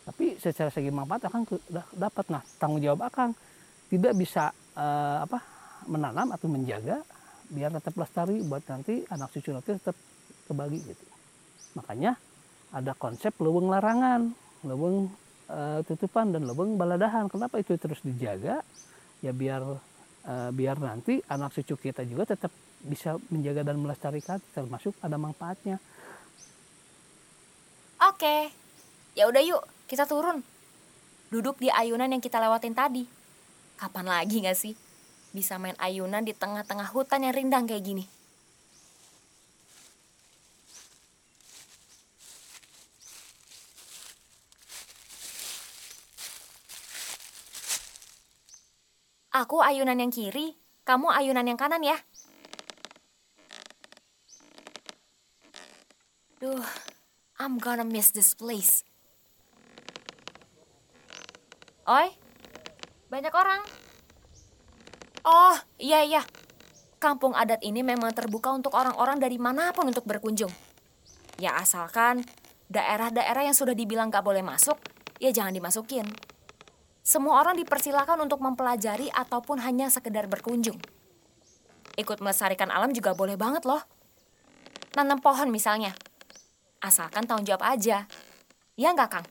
Tapi 0.09 0.25
secara 0.41 0.69
segi 0.73 0.89
manfaat 0.89 1.29
akan 1.29 1.41
dapat. 1.93 2.25
Nah 2.33 2.41
tanggung 2.57 2.81
jawab 2.81 3.09
akan 3.09 3.33
tidak 3.89 4.13
bisa 4.17 4.49
uh, 4.77 5.25
apa 5.25 5.41
menanam 5.89 6.33
atau 6.33 6.45
menjaga 6.49 7.01
biar 7.49 7.73
tetap 7.73 7.97
lestari 7.97 8.39
buat 8.45 8.61
nanti 8.69 9.01
anak 9.09 9.33
cucu 9.33 9.49
nanti 9.49 9.73
tetap 9.73 9.97
kebagi 10.45 10.79
gitu. 10.85 11.05
Makanya 11.77 12.13
ada 12.69 12.93
konsep 12.93 13.33
lubang 13.41 13.73
larangan, 13.73 14.29
lubang 14.65 15.09
uh, 15.49 15.81
tutupan 15.85 16.29
dan 16.29 16.45
lubang 16.45 16.77
baladahan. 16.77 17.25
Kenapa 17.25 17.57
itu 17.57 17.73
terus 17.75 18.01
dijaga? 18.05 18.61
Ya 19.25 19.33
biar 19.33 19.61
uh, 19.65 20.49
biar 20.53 20.77
nanti 20.77 21.19
anak 21.25 21.57
cucu 21.57 21.89
kita 21.89 22.05
juga 22.05 22.29
tetap 22.37 22.53
bisa 22.79 23.19
menjaga 23.27 23.65
dan 23.65 23.77
melestarikan 23.81 24.37
termasuk 24.53 24.93
ada 25.01 25.17
manfaatnya. 25.17 25.81
Oke. 27.99 28.53
Ya 29.17 29.27
udah 29.27 29.43
yuk, 29.43 29.65
kita 29.89 30.07
turun. 30.07 30.39
Duduk 31.27 31.59
di 31.59 31.67
ayunan 31.67 32.07
yang 32.07 32.23
kita 32.23 32.39
lewatin 32.39 32.71
tadi. 32.71 33.03
Kapan 33.75 34.05
lagi 34.07 34.39
gak 34.45 34.55
sih 34.55 34.88
bisa 35.29 35.61
main 35.61 35.77
ayunan 35.77 36.25
di 36.25 36.33
tengah-tengah 36.33 36.89
hutan 36.89 37.21
yang 37.21 37.33
rindang 37.37 37.69
kayak 37.69 37.85
gini? 37.85 38.05
Aku 49.29 49.61
ayunan 49.61 49.95
yang 49.95 50.11
kiri, 50.11 50.57
kamu 50.83 51.13
ayunan 51.13 51.45
yang 51.45 51.55
kanan 51.55 51.85
ya. 51.85 51.95
Duh, 56.41 56.65
I'm 57.39 57.55
gonna 57.61 57.85
miss 57.85 58.11
this 58.11 58.35
place. 58.35 58.83
Oi, 61.87 62.11
banyak 63.07 63.31
orang. 63.31 63.78
Oh, 65.29 65.57
iya 65.77 66.01
iya. 66.01 66.25
Kampung 66.97 67.37
adat 67.37 67.61
ini 67.61 67.85
memang 67.85 68.09
terbuka 68.17 68.49
untuk 68.49 68.73
orang-orang 68.73 69.21
dari 69.21 69.37
mana 69.37 69.69
pun 69.69 69.85
untuk 69.85 70.09
berkunjung. 70.09 70.49
Ya 71.37 71.53
asalkan 71.53 72.25
daerah-daerah 72.65 73.45
yang 73.45 73.53
sudah 73.53 73.77
dibilang 73.77 74.09
gak 74.09 74.25
boleh 74.25 74.41
masuk, 74.41 74.81
ya 75.21 75.29
jangan 75.29 75.53
dimasukin. 75.53 76.09
Semua 77.05 77.45
orang 77.45 77.61
dipersilakan 77.61 78.25
untuk 78.25 78.41
mempelajari 78.41 79.13
ataupun 79.13 79.61
hanya 79.61 79.93
sekedar 79.93 80.25
berkunjung. 80.25 80.81
Ikut 81.93 82.17
melestarikan 82.25 82.73
alam 82.73 82.89
juga 82.89 83.13
boleh 83.13 83.37
banget 83.37 83.69
loh. 83.69 83.85
Nanam 84.97 85.21
pohon 85.21 85.53
misalnya. 85.53 85.93
Asalkan 86.81 87.29
tanggung 87.29 87.45
jawab 87.45 87.69
aja. 87.69 88.09
Ya 88.73 88.89
nggak, 88.97 89.09
Kang? 89.13 89.25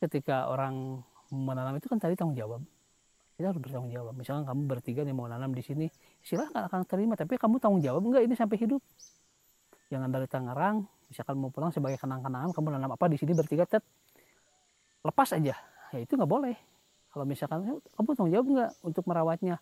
Ketika 0.00 0.48
orang 0.48 1.04
menanam 1.28 1.76
itu 1.76 1.92
kan 1.92 2.00
tadi 2.00 2.16
tanggung 2.16 2.36
jawab. 2.36 2.64
Kita 3.36 3.52
harus 3.52 3.60
bertanggung 3.60 3.92
jawab. 3.92 4.16
Misalnya 4.16 4.48
kamu 4.48 4.60
bertiga 4.64 5.04
nih 5.04 5.12
mau 5.12 5.28
nanam 5.28 5.52
di 5.52 5.60
sini, 5.60 5.86
silahkan 6.24 6.66
akan 6.72 6.88
terima. 6.88 7.14
Tapi 7.20 7.36
kamu 7.36 7.60
tanggung 7.60 7.84
jawab 7.84 8.02
enggak 8.08 8.24
ini 8.24 8.34
sampai 8.34 8.56
hidup. 8.56 8.80
Jangan 9.92 10.08
dari 10.08 10.26
Tangerang, 10.26 10.88
misalkan 11.12 11.36
mau 11.36 11.52
pulang 11.52 11.70
sebagai 11.70 12.00
kenang-kenangan, 12.00 12.50
kamu 12.56 12.74
nanam 12.74 12.90
apa 12.96 13.06
di 13.06 13.20
sini 13.20 13.36
bertiga, 13.36 13.68
tet. 13.68 13.84
Lepas 15.04 15.36
aja. 15.36 15.54
Ya 15.94 15.98
itu 16.02 16.16
nggak 16.16 16.26
boleh 16.26 16.56
kalau 17.16 17.24
misalkan 17.24 17.64
eh, 17.64 17.80
kamu 17.96 18.08
tanggung 18.12 18.32
jawab 18.36 18.46
nggak 18.52 18.70
untuk 18.84 19.04
merawatnya 19.08 19.56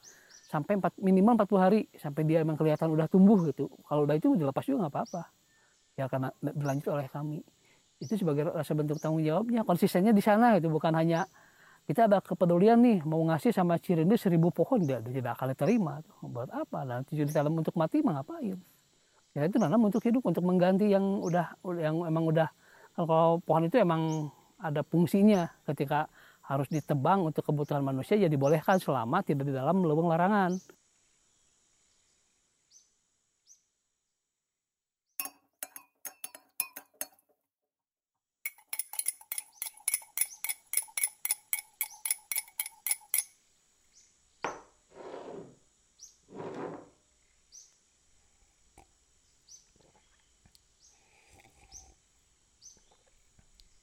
sampai 0.50 0.74
4, 0.74 0.98
minimal 0.98 1.38
40 1.38 1.54
hari 1.62 1.80
sampai 1.94 2.26
dia 2.26 2.42
emang 2.42 2.58
kelihatan 2.58 2.90
udah 2.90 3.06
tumbuh 3.06 3.38
gitu 3.46 3.70
kalau 3.86 4.02
udah 4.02 4.18
itu 4.18 4.34
dilepas 4.34 4.66
juga 4.66 4.82
nggak 4.82 4.94
apa-apa 4.98 5.22
ya 5.94 6.10
karena 6.10 6.34
berlanjut 6.42 6.90
oleh 6.90 7.06
kami 7.06 7.46
itu 8.02 8.18
sebagai 8.18 8.50
rasa 8.50 8.74
bentuk 8.74 8.98
tanggung 8.98 9.22
jawabnya 9.22 9.62
konsistennya 9.62 10.10
di 10.10 10.18
sana 10.18 10.58
itu 10.58 10.66
bukan 10.66 10.98
hanya 10.98 11.30
kita 11.84 12.08
ada 12.08 12.18
kepedulian 12.24 12.80
nih 12.80 13.04
mau 13.04 13.20
ngasih 13.28 13.52
sama 13.52 13.76
Cirinde 13.76 14.16
seribu 14.16 14.48
pohon 14.48 14.80
dia 14.88 15.04
tidak 15.04 15.36
akan 15.36 15.52
diterima 15.52 16.00
buat 16.24 16.48
apa? 16.48 16.80
Nanti 16.88 17.12
jadi 17.20 17.44
dalam 17.44 17.52
untuk 17.60 17.76
mati 17.76 18.00
mah 18.00 18.20
ngapain? 18.20 18.56
Ya 19.36 19.44
itu 19.44 19.60
nanam 19.60 19.84
untuk 19.84 20.00
hidup 20.00 20.24
untuk 20.24 20.46
mengganti 20.46 20.88
yang 20.88 21.20
udah 21.20 21.58
yang 21.76 22.06
emang 22.08 22.24
udah 22.30 22.48
kalau 22.96 23.42
pohon 23.44 23.68
itu 23.68 23.76
emang 23.82 24.32
ada 24.56 24.80
fungsinya. 24.86 25.50
Ketika 25.68 26.08
harus 26.44 26.68
ditebang 26.72 27.24
untuk 27.28 27.44
kebutuhan 27.44 27.84
manusia 27.84 28.16
ya 28.16 28.28
dibolehkan 28.32 28.80
selama 28.80 29.20
tidak 29.20 29.48
di 29.48 29.52
dalam 29.52 29.84
lubang 29.84 30.08
larangan. 30.08 30.56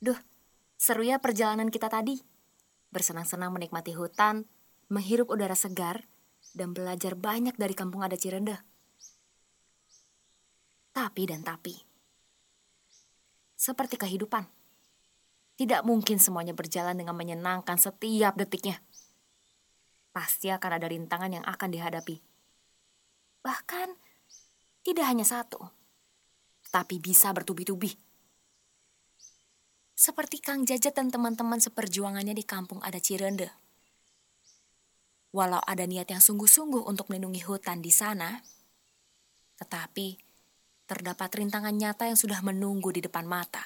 Duh, 0.02 0.18
seru 0.82 1.06
ya 1.06 1.22
perjalanan 1.22 1.70
kita 1.70 1.94
tadi 1.94 2.18
bersenang-senang 2.90 3.54
menikmati 3.54 3.94
hutan, 3.94 4.50
menghirup 4.90 5.30
udara 5.30 5.54
segar, 5.54 6.10
dan 6.58 6.74
belajar 6.74 7.14
banyak 7.14 7.54
dari 7.54 7.78
kampung 7.78 8.02
adat 8.02 8.18
Cirende. 8.18 8.58
Tapi 10.92 11.24
dan 11.30 11.46
tapi, 11.46 11.78
seperti 13.56 13.96
kehidupan, 13.96 14.44
tidak 15.56 15.86
mungkin 15.88 16.18
semuanya 16.20 16.52
berjalan 16.52 16.98
dengan 16.98 17.16
menyenangkan 17.16 17.78
setiap 17.78 18.36
detiknya. 18.36 18.82
Pasti 20.12 20.52
akan 20.52 20.82
ada 20.82 20.90
rintangan 20.92 21.32
yang 21.32 21.46
akan 21.48 21.70
dihadapi. 21.72 22.20
Bahkan, 23.46 23.88
tidak 24.84 25.06
hanya 25.08 25.24
satu, 25.24 25.62
tapi 26.74 27.00
bisa 27.00 27.32
bertubi-tubi 27.32 28.11
seperti 30.02 30.42
Kang 30.42 30.66
Jajat 30.66 30.98
dan 30.98 31.14
teman-teman 31.14 31.62
seperjuangannya 31.62 32.34
di 32.34 32.42
kampung 32.42 32.82
ada 32.82 32.98
Cirende. 32.98 33.54
Walau 35.30 35.62
ada 35.62 35.86
niat 35.86 36.10
yang 36.10 36.18
sungguh-sungguh 36.18 36.90
untuk 36.90 37.06
melindungi 37.14 37.46
hutan 37.46 37.86
di 37.86 37.94
sana, 37.94 38.42
tetapi 39.62 40.18
terdapat 40.90 41.30
rintangan 41.38 41.78
nyata 41.78 42.10
yang 42.10 42.18
sudah 42.18 42.42
menunggu 42.42 42.90
di 42.90 43.06
depan 43.06 43.30
mata. 43.30 43.62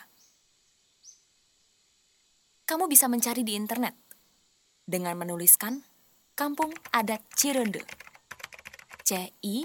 Kamu 2.68 2.92
bisa 2.92 3.08
mencari 3.08 3.48
di 3.48 3.56
internet 3.56 3.96
dengan 4.84 5.16
menuliskan 5.16 5.80
Kampung 6.36 6.76
Adat 6.92 7.24
Cirende. 7.32 7.88
C 9.08 9.32
I 9.40 9.64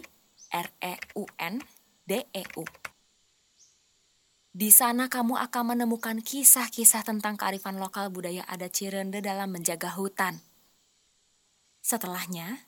R 0.54 0.68
E 0.86 0.94
U 1.18 1.26
N 1.34 1.58
D 2.06 2.30
E 2.30 2.44
U. 2.54 2.89
Di 4.50 4.74
sana 4.74 5.06
kamu 5.06 5.38
akan 5.46 5.78
menemukan 5.78 6.18
kisah-kisah 6.26 7.06
tentang 7.06 7.38
kearifan 7.38 7.78
lokal 7.78 8.10
budaya 8.10 8.42
adat 8.50 8.74
Cirende 8.74 9.22
dalam 9.22 9.54
menjaga 9.54 9.94
hutan. 9.94 10.42
Setelahnya, 11.78 12.66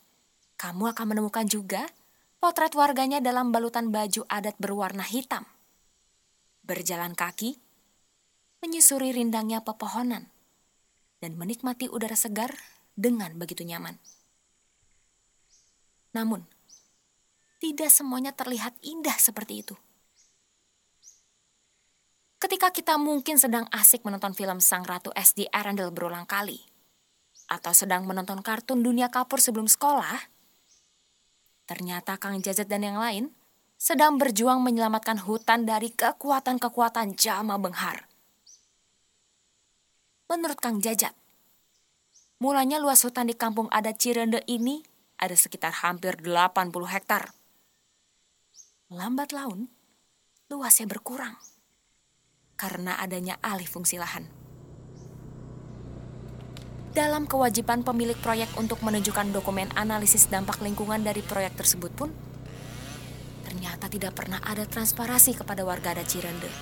kamu 0.63 0.95
akan 0.95 1.07
menemukan 1.11 1.43
juga 1.51 1.91
potret 2.39 2.79
warganya 2.79 3.19
dalam 3.19 3.51
balutan 3.51 3.91
baju 3.91 4.23
adat 4.31 4.55
berwarna 4.63 5.03
hitam. 5.03 5.43
Berjalan 6.63 7.19
kaki, 7.19 7.59
menyusuri 8.63 9.11
rindangnya 9.11 9.67
pepohonan, 9.67 10.31
dan 11.19 11.35
menikmati 11.35 11.91
udara 11.91 12.15
segar 12.15 12.55
dengan 12.95 13.35
begitu 13.35 13.67
nyaman. 13.67 13.99
Namun, 16.15 16.47
tidak 17.59 17.91
semuanya 17.91 18.31
terlihat 18.31 18.79
indah 18.87 19.19
seperti 19.19 19.67
itu. 19.67 19.75
Ketika 22.43 22.75
kita 22.75 22.99
mungkin 22.99 23.39
sedang 23.39 23.71
asik 23.71 24.03
menonton 24.03 24.35
film 24.35 24.59
Sang 24.59 24.83
Ratu 24.83 25.15
SD 25.15 25.47
Arendelle 25.55 25.95
berulang 25.95 26.27
kali, 26.27 26.59
atau 27.47 27.71
sedang 27.71 28.03
menonton 28.03 28.43
kartun 28.43 28.83
Dunia 28.83 29.15
Kapur 29.15 29.39
sebelum 29.39 29.71
sekolah, 29.71 30.19
ternyata 31.71 32.19
Kang 32.19 32.43
Jajat 32.43 32.67
dan 32.67 32.83
yang 32.83 32.99
lain 32.99 33.31
sedang 33.79 34.19
berjuang 34.19 34.59
menyelamatkan 34.59 35.23
hutan 35.23 35.71
dari 35.71 35.95
kekuatan-kekuatan 35.95 37.15
Jama 37.15 37.63
Benghar. 37.63 38.11
Menurut 40.27 40.59
Kang 40.59 40.83
Jajat, 40.83 41.15
mulanya 42.43 42.83
luas 42.83 43.07
hutan 43.07 43.31
di 43.31 43.39
kampung 43.39 43.71
adat 43.71 44.03
Cirende 44.03 44.43
ini 44.51 44.83
ada 45.15 45.39
sekitar 45.39 45.87
hampir 45.87 46.19
80 46.19 46.75
hektar. 46.91 47.31
Lambat 48.91 49.31
laun, 49.31 49.71
luasnya 50.51 50.91
berkurang 50.91 51.39
karena 52.63 52.95
adanya 53.03 53.35
alih 53.43 53.67
fungsi 53.67 53.99
lahan. 53.99 54.31
Dalam 56.95 57.27
kewajiban 57.27 57.83
pemilik 57.83 58.15
proyek 58.15 58.55
untuk 58.55 58.79
menunjukkan 58.87 59.35
dokumen 59.35 59.67
analisis 59.75 60.31
dampak 60.31 60.63
lingkungan 60.63 61.03
dari 61.03 61.25
proyek 61.27 61.59
tersebut 61.59 61.91
pun, 61.91 62.15
ternyata 63.43 63.91
tidak 63.91 64.15
pernah 64.15 64.39
ada 64.45 64.63
transparasi 64.63 65.35
kepada 65.35 65.67
warga 65.67 65.97
adat 65.97 66.07
Cirende. 66.07 66.53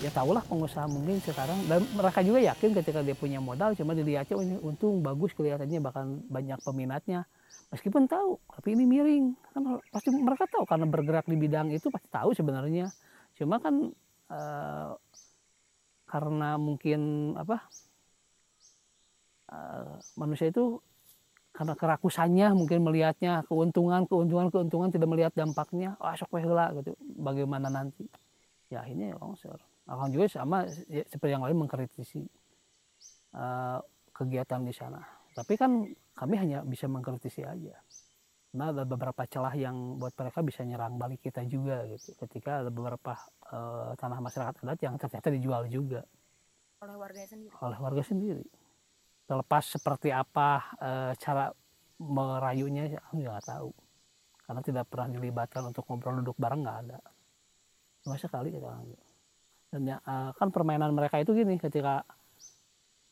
Ya 0.00 0.14
tahulah 0.14 0.46
pengusaha 0.46 0.86
mungkin 0.86 1.20
sekarang 1.20 1.58
dan 1.66 1.84
mereka 1.92 2.22
juga 2.22 2.38
yakin 2.38 2.70
ketika 2.78 3.00
dia 3.02 3.16
punya 3.18 3.42
modal 3.42 3.74
cuma 3.74 3.96
dilihatnya 3.96 4.36
oh, 4.38 4.68
untung 4.68 5.02
bagus 5.02 5.32
kelihatannya 5.34 5.80
bahkan 5.80 6.20
banyak 6.28 6.60
peminatnya 6.60 7.24
meskipun 7.72 8.04
tahu 8.04 8.36
tapi 8.52 8.76
ini 8.76 8.84
miring 8.84 9.32
kan 9.56 9.80
pasti 9.88 10.12
mereka 10.12 10.44
tahu 10.52 10.68
karena 10.68 10.84
bergerak 10.84 11.24
di 11.24 11.40
bidang 11.40 11.72
itu 11.72 11.88
pasti 11.88 12.12
tahu 12.12 12.36
sebenarnya 12.36 12.92
cuma 13.40 13.56
kan 13.56 13.88
uh, 14.30 14.94
karena 16.06 16.54
mungkin 16.56 17.32
apa 17.34 17.66
uh, 19.50 19.98
manusia 20.14 20.48
itu 20.50 20.78
karena 21.50 21.72
kerakusannya 21.72 22.52
mungkin 22.52 22.84
melihatnya 22.84 23.40
keuntungan 23.48 24.04
keuntungan 24.04 24.52
keuntungan 24.52 24.92
tidak 24.92 25.08
melihat 25.08 25.32
dampaknya 25.32 25.96
ah 25.98 26.12
sok 26.12 26.36
lah 26.44 26.70
gitu. 26.76 26.92
Bagaimana 27.00 27.72
nanti? 27.72 28.04
Ya 28.68 28.84
ini 28.84 29.14
longsor 29.16 29.56
akan 29.86 30.10
juga 30.10 30.26
sama 30.26 30.66
ya, 30.90 31.06
seperti 31.06 31.32
yang 31.32 31.46
lain 31.46 31.56
mengkritisi 31.56 32.26
uh, 33.38 33.78
kegiatan 34.12 34.60
di 34.66 34.74
sana. 34.74 35.00
Tapi 35.32 35.54
kan 35.56 35.86
kami 36.12 36.34
hanya 36.36 36.60
bisa 36.66 36.90
mengkritisi 36.90 37.46
aja 37.46 37.76
ada 38.64 38.88
beberapa 38.88 39.22
celah 39.28 39.52
yang 39.52 40.00
buat 40.00 40.16
mereka 40.16 40.40
bisa 40.40 40.64
nyerang 40.64 40.96
balik 40.96 41.20
kita 41.20 41.44
juga 41.44 41.84
gitu. 41.84 42.16
Ketika 42.16 42.64
ada 42.64 42.70
beberapa 42.72 43.12
uh, 43.52 43.92
tanah 44.00 44.18
masyarakat 44.24 44.54
adat 44.64 44.80
yang 44.80 44.94
ternyata 44.96 45.28
dijual 45.28 45.62
juga. 45.68 46.00
Oleh 46.80 46.96
warga 46.96 47.22
sendiri. 47.28 47.52
Oleh 47.60 47.78
warga 47.80 48.02
sendiri. 48.02 48.46
Terlepas 49.26 49.64
seperti 49.68 50.08
apa 50.14 50.72
uh, 50.80 51.12
cara 51.20 51.52
merayunya 52.00 52.96
aku 52.96 53.20
nggak 53.20 53.44
tahu. 53.44 53.70
Karena 54.46 54.60
tidak 54.62 54.84
pernah 54.88 55.08
dilibatkan 55.12 55.62
untuk 55.68 55.84
ngobrol 55.90 56.22
duduk 56.22 56.38
bareng 56.38 56.62
nggak 56.64 56.78
ada. 56.86 56.98
Cuma 58.06 58.16
sekali 58.16 58.54
kita 58.54 58.70
dan 59.76 59.82
ya, 59.82 59.96
uh, 60.06 60.30
kan 60.32 60.48
permainan 60.54 60.94
mereka 60.94 61.18
itu 61.20 61.34
gini 61.34 61.58
ketika 61.58 62.06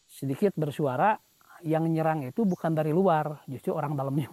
sedikit 0.07 0.55
bersuara 0.55 1.19
yang 1.67 1.85
nyerang 1.91 2.25
itu 2.25 2.47
bukan 2.47 2.73
dari 2.73 2.95
luar 2.95 3.43
justru 3.51 3.75
orang 3.75 3.99
dalamnya 3.99 4.31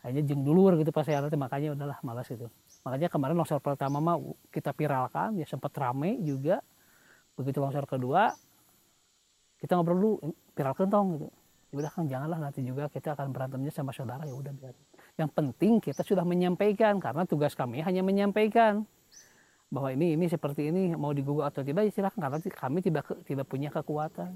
akhirnya 0.00 0.24
jeng 0.24 0.40
dulu 0.40 0.80
gitu 0.80 0.90
pas 0.96 1.04
saya 1.04 1.20
makanya 1.36 1.76
udahlah 1.76 2.00
malas 2.00 2.24
itu 2.32 2.48
makanya 2.88 3.12
kemarin 3.12 3.36
longsor 3.36 3.60
pertama 3.60 4.00
mah 4.00 4.16
kita 4.48 4.72
viralkan 4.72 5.36
ya 5.36 5.44
sempat 5.44 5.76
rame 5.76 6.16
juga. 6.24 6.64
Begitu 7.36 7.60
longsor 7.60 7.84
kedua 7.84 8.32
kita 9.60 9.76
ngobrol 9.76 9.96
dulu 10.00 10.12
viralkan 10.56 10.88
tong 10.88 11.08
gitu. 11.20 11.28
Ya 11.70 11.74
udah 11.86 11.90
kan 11.92 12.04
janganlah 12.08 12.38
nanti 12.40 12.60
juga 12.64 12.88
kita 12.90 13.14
akan 13.14 13.30
berantemnya 13.30 13.70
sama 13.70 13.92
saudara. 13.92 14.24
Ya 14.24 14.32
udah 14.32 14.50
biar 14.56 14.74
yang 15.20 15.28
penting 15.28 15.84
kita 15.84 16.00
sudah 16.00 16.24
menyampaikan 16.24 16.96
karena 16.96 17.28
tugas 17.28 17.52
kami 17.52 17.84
hanya 17.84 18.00
menyampaikan 18.00 18.88
bahwa 19.70 19.92
ini 19.92 20.16
ini 20.16 20.26
seperti 20.26 20.72
ini 20.72 20.96
mau 20.96 21.12
digugah 21.14 21.52
atau 21.52 21.62
tidak 21.62 21.86
ya 21.86 21.92
silahkan 21.92 22.18
karena 22.18 22.38
kami 22.40 22.78
tidak 22.80 23.04
tidak 23.28 23.46
punya 23.46 23.68
kekuatan. 23.68 24.32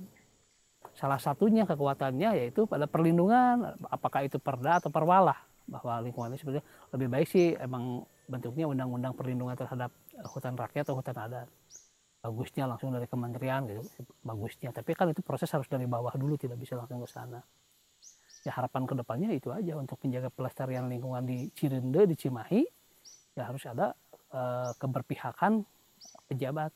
Salah 0.94 1.18
satunya 1.18 1.64
kekuatannya 1.64 2.38
yaitu 2.38 2.68
pada 2.68 2.84
perlindungan 2.84 3.74
apakah 3.88 4.28
itu 4.28 4.36
perda 4.38 4.78
atau 4.78 4.92
perwalah 4.92 5.53
bahwa 5.64 6.00
lingkungan 6.04 6.32
ini 6.32 6.38
sebenarnya 6.40 6.64
lebih 6.92 7.08
baik 7.08 7.28
sih 7.28 7.46
emang 7.56 8.04
bentuknya 8.28 8.68
undang-undang 8.68 9.12
perlindungan 9.12 9.56
terhadap 9.56 9.92
hutan 10.28 10.56
rakyat 10.56 10.84
atau 10.88 10.96
hutan 10.96 11.16
adat. 11.16 11.48
Bagusnya 12.24 12.64
langsung 12.64 12.88
dari 12.88 13.04
kementerian 13.04 13.68
gitu 13.68 13.84
bagusnya. 14.24 14.72
Tapi 14.72 14.96
kan 14.96 15.12
itu 15.12 15.20
proses 15.20 15.52
harus 15.52 15.68
dari 15.68 15.84
bawah 15.84 16.12
dulu 16.16 16.40
tidak 16.40 16.56
bisa 16.56 16.72
langsung 16.76 17.04
ke 17.04 17.08
sana. 17.08 17.40
Ya 18.44 18.52
harapan 18.52 18.88
ke 18.88 18.94
depannya 18.96 19.28
itu 19.32 19.52
aja 19.52 19.76
untuk 19.76 20.00
menjaga 20.04 20.32
pelestarian 20.32 20.88
lingkungan 20.88 21.24
di 21.24 21.48
Cirende 21.52 22.08
di 22.08 22.16
Cimahi 22.16 22.64
ya 23.36 23.48
harus 23.48 23.64
ada 23.68 23.92
e, 24.32 24.40
keberpihakan 24.80 25.64
pejabat. 26.28 26.72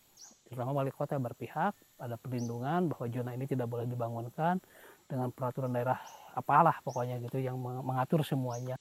Terutama 0.48 0.72
wali 0.72 0.92
kota 0.92 1.16
berpihak 1.20 1.77
ada 2.01 2.16
perlindungan 2.16 2.88
bahwa 2.88 3.05
zona 3.09 3.37
ini 3.37 3.44
tidak 3.44 3.68
boleh 3.68 3.85
dibangunkan 3.85 4.61
dengan 5.09 5.29
peraturan 5.33 5.72
daerah 5.72 6.01
apalah 6.38 6.79
pokoknya 6.87 7.18
gitu 7.27 7.42
yang 7.42 7.59
mengatur 7.59 8.22
semuanya. 8.22 8.79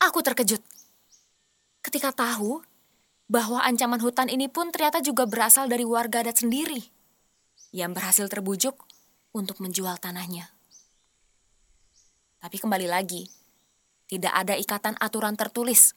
Aku 0.00 0.24
terkejut 0.24 0.64
ketika 1.84 2.10
tahu 2.10 2.64
bahwa 3.28 3.60
ancaman 3.62 4.00
hutan 4.00 4.32
ini 4.32 4.48
pun 4.48 4.72
ternyata 4.72 5.04
juga 5.04 5.28
berasal 5.28 5.68
dari 5.68 5.84
warga 5.84 6.24
adat 6.24 6.42
sendiri 6.42 6.80
yang 7.72 7.96
berhasil 7.96 8.28
terbujuk 8.28 8.76
untuk 9.32 9.60
menjual 9.60 9.96
tanahnya. 9.96 10.52
Tapi 12.42 12.56
kembali 12.58 12.90
lagi, 12.90 13.30
tidak 14.10 14.34
ada 14.34 14.54
ikatan 14.58 14.98
aturan 14.98 15.38
tertulis. 15.38 15.94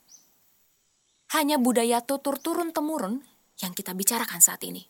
Hanya 1.34 1.58
budaya 1.58 2.00
tutur 2.06 2.38
turun 2.40 2.72
temurun 2.72 3.26
yang 3.60 3.74
kita 3.74 3.92
bicarakan 3.98 4.40
saat 4.40 4.62
ini. 4.64 4.86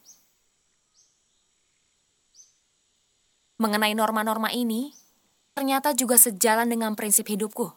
Mengenai 3.55 3.95
norma-norma 3.95 4.51
ini, 4.51 4.91
ternyata 5.55 5.95
juga 5.95 6.19
sejalan 6.19 6.67
dengan 6.67 6.93
prinsip 6.99 7.31
hidupku. 7.31 7.71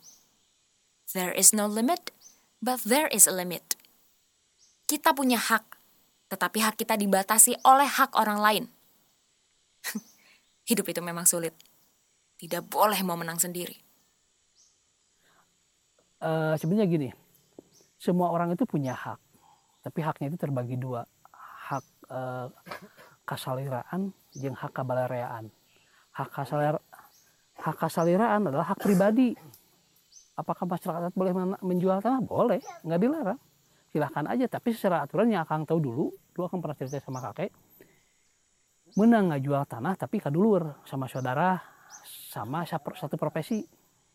There 1.14 1.32
is 1.32 1.54
no 1.54 1.70
limit, 1.70 2.10
but 2.58 2.82
there 2.82 3.06
is 3.08 3.30
a 3.30 3.32
limit. 3.32 3.78
Kita 4.84 5.14
punya 5.14 5.38
hak, 5.38 5.64
tetapi 6.28 6.58
hak 6.58 6.74
kita 6.76 6.98
dibatasi 6.98 7.56
oleh 7.62 7.86
hak 7.86 8.18
orang 8.18 8.42
lain. 8.42 8.64
Hidup 10.68 10.90
itu 10.90 11.00
memang 11.00 11.24
sulit. 11.24 11.54
Tidak 12.36 12.66
boleh 12.66 12.98
mau 13.06 13.16
menang 13.16 13.38
sendiri. 13.38 13.78
Uh, 16.18 16.58
sebenarnya 16.58 16.90
gini, 16.90 17.08
semua 17.96 18.34
orang 18.34 18.52
itu 18.52 18.66
punya 18.66 18.90
hak, 18.90 19.22
tapi 19.86 20.02
haknya 20.02 20.34
itu 20.34 20.38
terbagi 20.38 20.74
dua, 20.74 21.06
hak 21.70 21.86
uh, 22.10 22.50
kasaliraan 23.22 24.10
dan 24.34 24.52
hak 24.58 24.74
kabalereaan 24.74 25.54
hak 26.18 26.34
kasalir 26.34 26.82
hak 27.68 27.76
kasaliraan 27.76 28.48
adalah 28.48 28.72
hak 28.72 28.80
pribadi. 28.80 29.36
Apakah 30.38 30.64
masyarakat 30.64 31.12
boleh 31.12 31.32
menjual 31.60 31.98
tanah? 32.00 32.22
Boleh 32.24 32.62
nggak 32.86 33.00
dilarang. 33.00 33.40
Silahkan 33.88 34.24
aja 34.28 34.46
tapi 34.48 34.72
secara 34.72 35.04
aturan 35.04 35.32
yang 35.32 35.44
akan 35.44 35.64
tahu 35.64 35.80
dulu 35.80 36.06
dulu 36.32 36.44
akan 36.48 36.58
pernah 36.62 36.76
cerita 36.76 37.02
sama 37.02 37.20
kakek. 37.30 37.50
Menang 38.96 39.28
nggak 39.28 39.42
jual 39.44 39.62
tanah 39.68 39.94
tapi 40.00 40.16
kadulur 40.22 40.80
sama 40.88 41.10
saudara 41.10 41.60
sama 42.32 42.64
satu 42.68 43.16
profesi. 43.20 43.64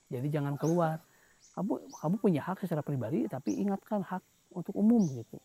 Jadi 0.09 0.27
jangan 0.29 0.57
keluar. 0.57 1.01
Kamu 1.53 1.93
kamu 2.01 2.15
punya 2.17 2.41
hak 2.41 2.65
secara 2.65 2.81
pribadi 2.81 3.27
tapi 3.29 3.61
ingatkan 3.61 4.01
hak 4.01 4.23
untuk 4.55 4.73
umum 4.73 5.03
gitu. 5.13 5.37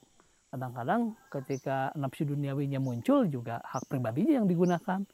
Kadang-kadang 0.49 1.13
ketika 1.29 1.93
nafsu 1.93 2.25
duniawinya 2.25 2.81
muncul 2.81 3.29
juga 3.29 3.61
hak 3.69 3.85
pribadinya 3.85 4.41
yang 4.41 4.47
digunakan 4.49 5.05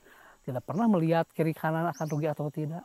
tidak 0.45 0.63
pernah 0.69 0.85
melihat 0.85 1.25
kiri 1.33 1.57
kanan 1.57 1.89
akan 1.89 2.07
rugi 2.07 2.29
atau 2.29 2.53
tidak. 2.53 2.85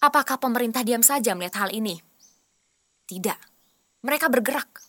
Apakah 0.00 0.40
pemerintah 0.40 0.80
diam 0.86 1.04
saja 1.04 1.36
melihat 1.36 1.66
hal 1.66 1.74
ini? 1.74 2.00
Tidak. 3.04 3.36
Mereka 4.06 4.32
bergerak. 4.32 4.80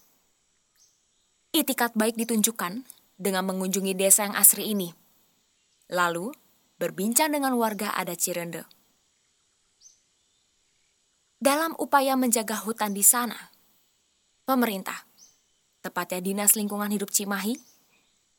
Itikat 1.52 1.98
baik 2.00 2.16
ditunjukkan 2.16 2.88
dengan 3.20 3.44
mengunjungi 3.44 3.92
desa 3.92 4.24
yang 4.24 4.40
asri 4.40 4.72
ini. 4.72 4.94
Lalu, 5.92 6.32
berbincang 6.80 7.36
dengan 7.36 7.60
warga 7.60 7.92
adat 7.92 8.24
Cirende. 8.24 8.64
Dalam 11.42 11.76
upaya 11.76 12.16
menjaga 12.16 12.56
hutan 12.62 12.94
di 12.96 13.04
sana, 13.04 13.52
pemerintah, 14.48 15.10
tepatnya 15.82 16.22
Dinas 16.22 16.54
Lingkungan 16.56 16.94
Hidup 16.94 17.10
Cimahi, 17.10 17.58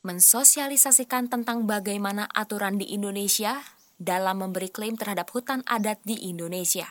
mensosialisasikan 0.02 1.30
tentang 1.30 1.62
bagaimana 1.70 2.26
aturan 2.34 2.74
di 2.74 2.90
Indonesia 2.90 3.62
dalam 4.02 4.42
memberi 4.42 4.66
klaim 4.66 4.98
terhadap 4.98 5.30
hutan 5.30 5.62
adat 5.62 6.02
di 6.02 6.26
Indonesia. 6.26 6.90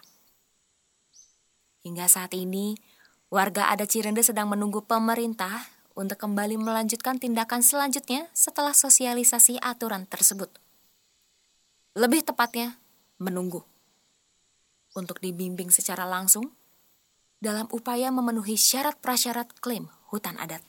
Hingga 1.83 2.07
saat 2.07 2.31
ini, 2.31 2.79
warga 3.27 3.67
adat 3.67 3.91
Cirende 3.91 4.23
sedang 4.23 4.47
menunggu 4.47 4.79
pemerintah 4.87 5.67
untuk 5.91 6.23
kembali 6.23 6.55
melanjutkan 6.55 7.19
tindakan 7.19 7.59
selanjutnya 7.59 8.31
setelah 8.31 8.71
sosialisasi 8.71 9.59
aturan 9.59 10.07
tersebut. 10.07 10.47
Lebih 11.99 12.23
tepatnya, 12.23 12.79
menunggu. 13.19 13.67
Untuk 14.95 15.19
dibimbing 15.19 15.67
secara 15.67 16.07
langsung 16.07 16.55
dalam 17.43 17.67
upaya 17.75 18.07
memenuhi 18.07 18.55
syarat 18.55 18.95
prasyarat 19.03 19.51
klaim 19.59 19.91
hutan 20.07 20.39
adat. 20.39 20.63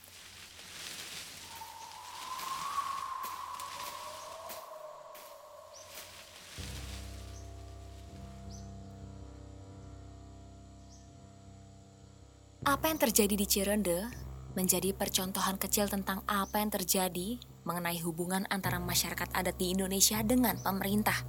Apa 12.63 12.95
yang 12.95 13.03
terjadi 13.03 13.35
di 13.35 13.43
Cirende 13.43 14.07
menjadi 14.55 14.95
percontohan 14.95 15.59
kecil 15.59 15.91
tentang 15.91 16.23
apa 16.31 16.63
yang 16.63 16.71
terjadi 16.71 17.43
mengenai 17.67 17.99
hubungan 18.07 18.47
antara 18.55 18.79
masyarakat 18.79 19.35
adat 19.35 19.59
di 19.59 19.75
Indonesia 19.75 20.23
dengan 20.23 20.55
pemerintah. 20.63 21.27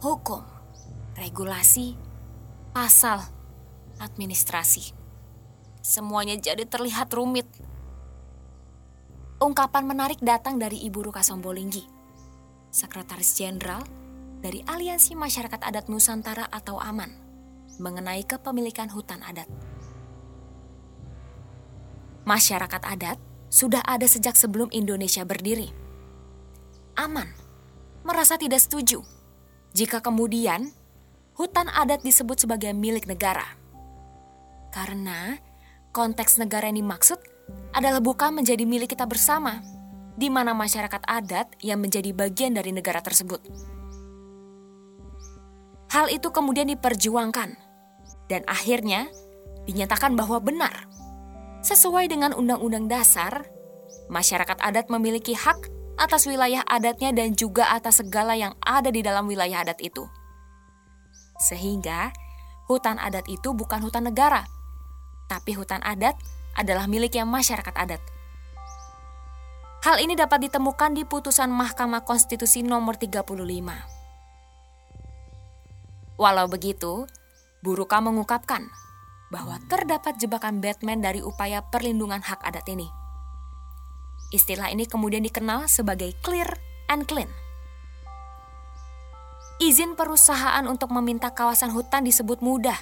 Hukum, 0.00 0.40
regulasi, 1.12 1.92
pasal, 2.72 3.20
administrasi. 4.00 4.96
Semuanya 5.84 6.40
jadi 6.40 6.64
terlihat 6.64 7.12
rumit. 7.12 7.44
Ungkapan 9.44 9.84
menarik 9.84 10.24
datang 10.24 10.56
dari 10.56 10.80
Ibu 10.88 11.12
Ruka 11.12 11.20
Sombolinggi, 11.20 11.84
Sekretaris 12.72 13.36
Jenderal 13.36 13.84
dari 14.40 14.64
Aliansi 14.64 15.12
Masyarakat 15.12 15.60
Adat 15.60 15.92
Nusantara 15.92 16.48
atau 16.48 16.80
AMAN, 16.80 17.12
mengenai 17.80 18.22
kepemilikan 18.28 18.92
hutan 18.92 19.24
adat 19.24 19.48
masyarakat 22.30 22.82
adat 22.84 23.18
sudah 23.50 23.82
ada 23.82 24.06
sejak 24.06 24.38
sebelum 24.38 24.70
Indonesia 24.70 25.26
berdiri. 25.26 25.72
Aman 26.94 27.26
merasa 28.06 28.38
tidak 28.38 28.62
setuju 28.62 29.02
jika 29.74 29.98
kemudian 29.98 30.70
hutan 31.34 31.66
adat 31.72 32.06
disebut 32.06 32.46
sebagai 32.46 32.70
milik 32.70 33.10
negara. 33.10 33.44
Karena 34.70 35.34
konteks 35.90 36.38
negara 36.38 36.70
yang 36.70 36.86
dimaksud 36.86 37.18
adalah 37.74 37.98
bukan 37.98 38.30
menjadi 38.30 38.62
milik 38.62 38.94
kita 38.94 39.10
bersama, 39.10 39.58
di 40.14 40.30
mana 40.30 40.54
masyarakat 40.54 41.02
adat 41.02 41.58
yang 41.58 41.82
menjadi 41.82 42.14
bagian 42.14 42.54
dari 42.54 42.70
negara 42.70 43.02
tersebut. 43.02 43.42
Hal 45.90 46.06
itu 46.14 46.30
kemudian 46.30 46.70
diperjuangkan, 46.70 47.58
dan 48.30 48.46
akhirnya 48.46 49.10
dinyatakan 49.66 50.14
bahwa 50.14 50.38
benar 50.38 50.90
Sesuai 51.60 52.08
dengan 52.08 52.32
Undang-Undang 52.32 52.88
Dasar, 52.88 53.44
masyarakat 54.08 54.64
adat 54.64 54.88
memiliki 54.88 55.36
hak 55.36 55.68
atas 56.00 56.24
wilayah 56.24 56.64
adatnya 56.64 57.12
dan 57.12 57.36
juga 57.36 57.68
atas 57.68 58.00
segala 58.00 58.32
yang 58.32 58.56
ada 58.64 58.88
di 58.88 59.04
dalam 59.04 59.28
wilayah 59.28 59.60
adat 59.60 59.76
itu. 59.84 60.08
Sehingga, 61.36 62.16
hutan 62.64 62.96
adat 62.96 63.28
itu 63.28 63.52
bukan 63.52 63.84
hutan 63.84 64.08
negara, 64.08 64.48
tapi 65.28 65.52
hutan 65.52 65.84
adat 65.84 66.16
adalah 66.56 66.88
milik 66.88 67.20
yang 67.20 67.28
masyarakat 67.28 67.76
adat. 67.76 68.00
Hal 69.84 70.00
ini 70.00 70.16
dapat 70.16 70.48
ditemukan 70.48 70.96
di 70.96 71.04
putusan 71.04 71.52
Mahkamah 71.52 72.08
Konstitusi 72.08 72.64
nomor 72.64 72.96
35. 72.96 73.36
Walau 76.16 76.48
begitu, 76.48 77.04
Buruka 77.60 78.00
mengungkapkan 78.00 78.72
bahwa 79.28 79.60
terdapat 79.68 80.16
jebakan 80.16 80.64
Batman 80.64 81.04
dari 81.04 81.20
upaya 81.20 81.60
perlindungan 81.60 82.24
hak 82.24 82.40
adat 82.40 82.64
ini. 82.72 82.88
Istilah 84.32 84.72
ini 84.72 84.88
kemudian 84.88 85.20
dikenal 85.20 85.68
sebagai 85.68 86.16
clear 86.24 86.48
and 86.88 87.04
clean. 87.04 87.28
Izin 89.60 89.92
perusahaan 89.92 90.64
untuk 90.64 90.88
meminta 90.88 91.36
kawasan 91.36 91.68
hutan 91.76 92.00
disebut 92.00 92.40
mudah, 92.40 92.80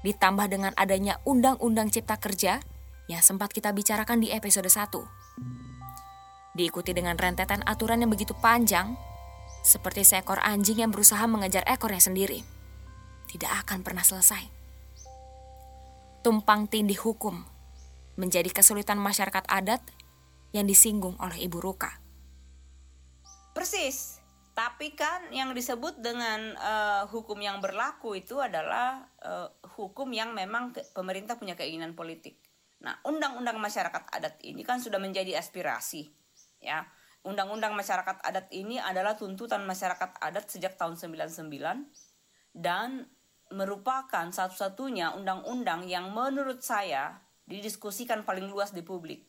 ditambah 0.00 0.48
dengan 0.48 0.72
adanya 0.80 1.20
Undang-Undang 1.28 1.92
Cipta 1.92 2.16
Kerja 2.16 2.64
yang 3.12 3.20
sempat 3.20 3.52
kita 3.52 3.76
bicarakan 3.76 4.24
di 4.24 4.32
episode 4.32 4.72
1. 4.72 6.56
Diikuti 6.56 6.96
dengan 6.96 7.20
rentetan 7.20 7.60
aturan 7.68 8.00
yang 8.00 8.08
begitu 8.08 8.32
panjang, 8.40 8.96
seperti 9.60 10.00
seekor 10.00 10.40
anjing 10.40 10.80
yang 10.80 10.88
berusaha 10.88 11.28
mengejar 11.28 11.60
ekornya 11.68 12.00
sendiri. 12.00 12.57
Tidak 13.28 13.52
akan 13.64 13.84
pernah 13.84 14.02
selesai 14.02 14.58
tumpang 16.28 16.66
tindih 16.66 16.98
hukum 16.98 17.40
menjadi 18.18 18.50
kesulitan 18.50 18.98
masyarakat 18.98 19.46
adat 19.46 19.80
yang 20.50 20.66
disinggung 20.66 21.14
oleh 21.22 21.40
Ibu 21.46 21.56
Ruka. 21.56 21.88
Persis, 23.54 24.18
tapi 24.52 24.92
kan 24.92 25.30
yang 25.30 25.54
disebut 25.54 26.02
dengan 26.02 26.52
uh, 26.58 27.08
hukum 27.08 27.38
yang 27.38 27.62
berlaku 27.62 28.18
itu 28.18 28.42
adalah 28.42 29.06
uh, 29.22 29.48
hukum 29.78 30.10
yang 30.10 30.34
memang 30.34 30.74
pemerintah 30.92 31.38
punya 31.38 31.54
keinginan 31.54 31.94
politik. 31.94 32.42
Nah, 32.84 32.98
undang-undang 33.08 33.56
masyarakat 33.56 34.12
adat 34.12 34.38
ini 34.44 34.62
kan 34.62 34.84
sudah 34.84 35.00
menjadi 35.00 35.38
aspirasi, 35.38 36.10
ya. 36.62 36.86
Undang-undang 37.24 37.74
masyarakat 37.74 38.20
adat 38.20 38.52
ini 38.54 38.78
adalah 38.78 39.16
tuntutan 39.18 39.64
masyarakat 39.64 40.22
adat 40.22 40.44
sejak 40.52 40.78
tahun 40.78 40.94
99 40.94 41.40
dan 42.54 43.10
merupakan 43.48 44.28
satu-satunya 44.28 45.16
undang-undang 45.16 45.88
yang 45.88 46.12
menurut 46.12 46.60
saya 46.60 47.16
didiskusikan 47.48 48.22
paling 48.28 48.48
luas 48.48 48.76
di 48.76 48.84
publik. 48.84 49.24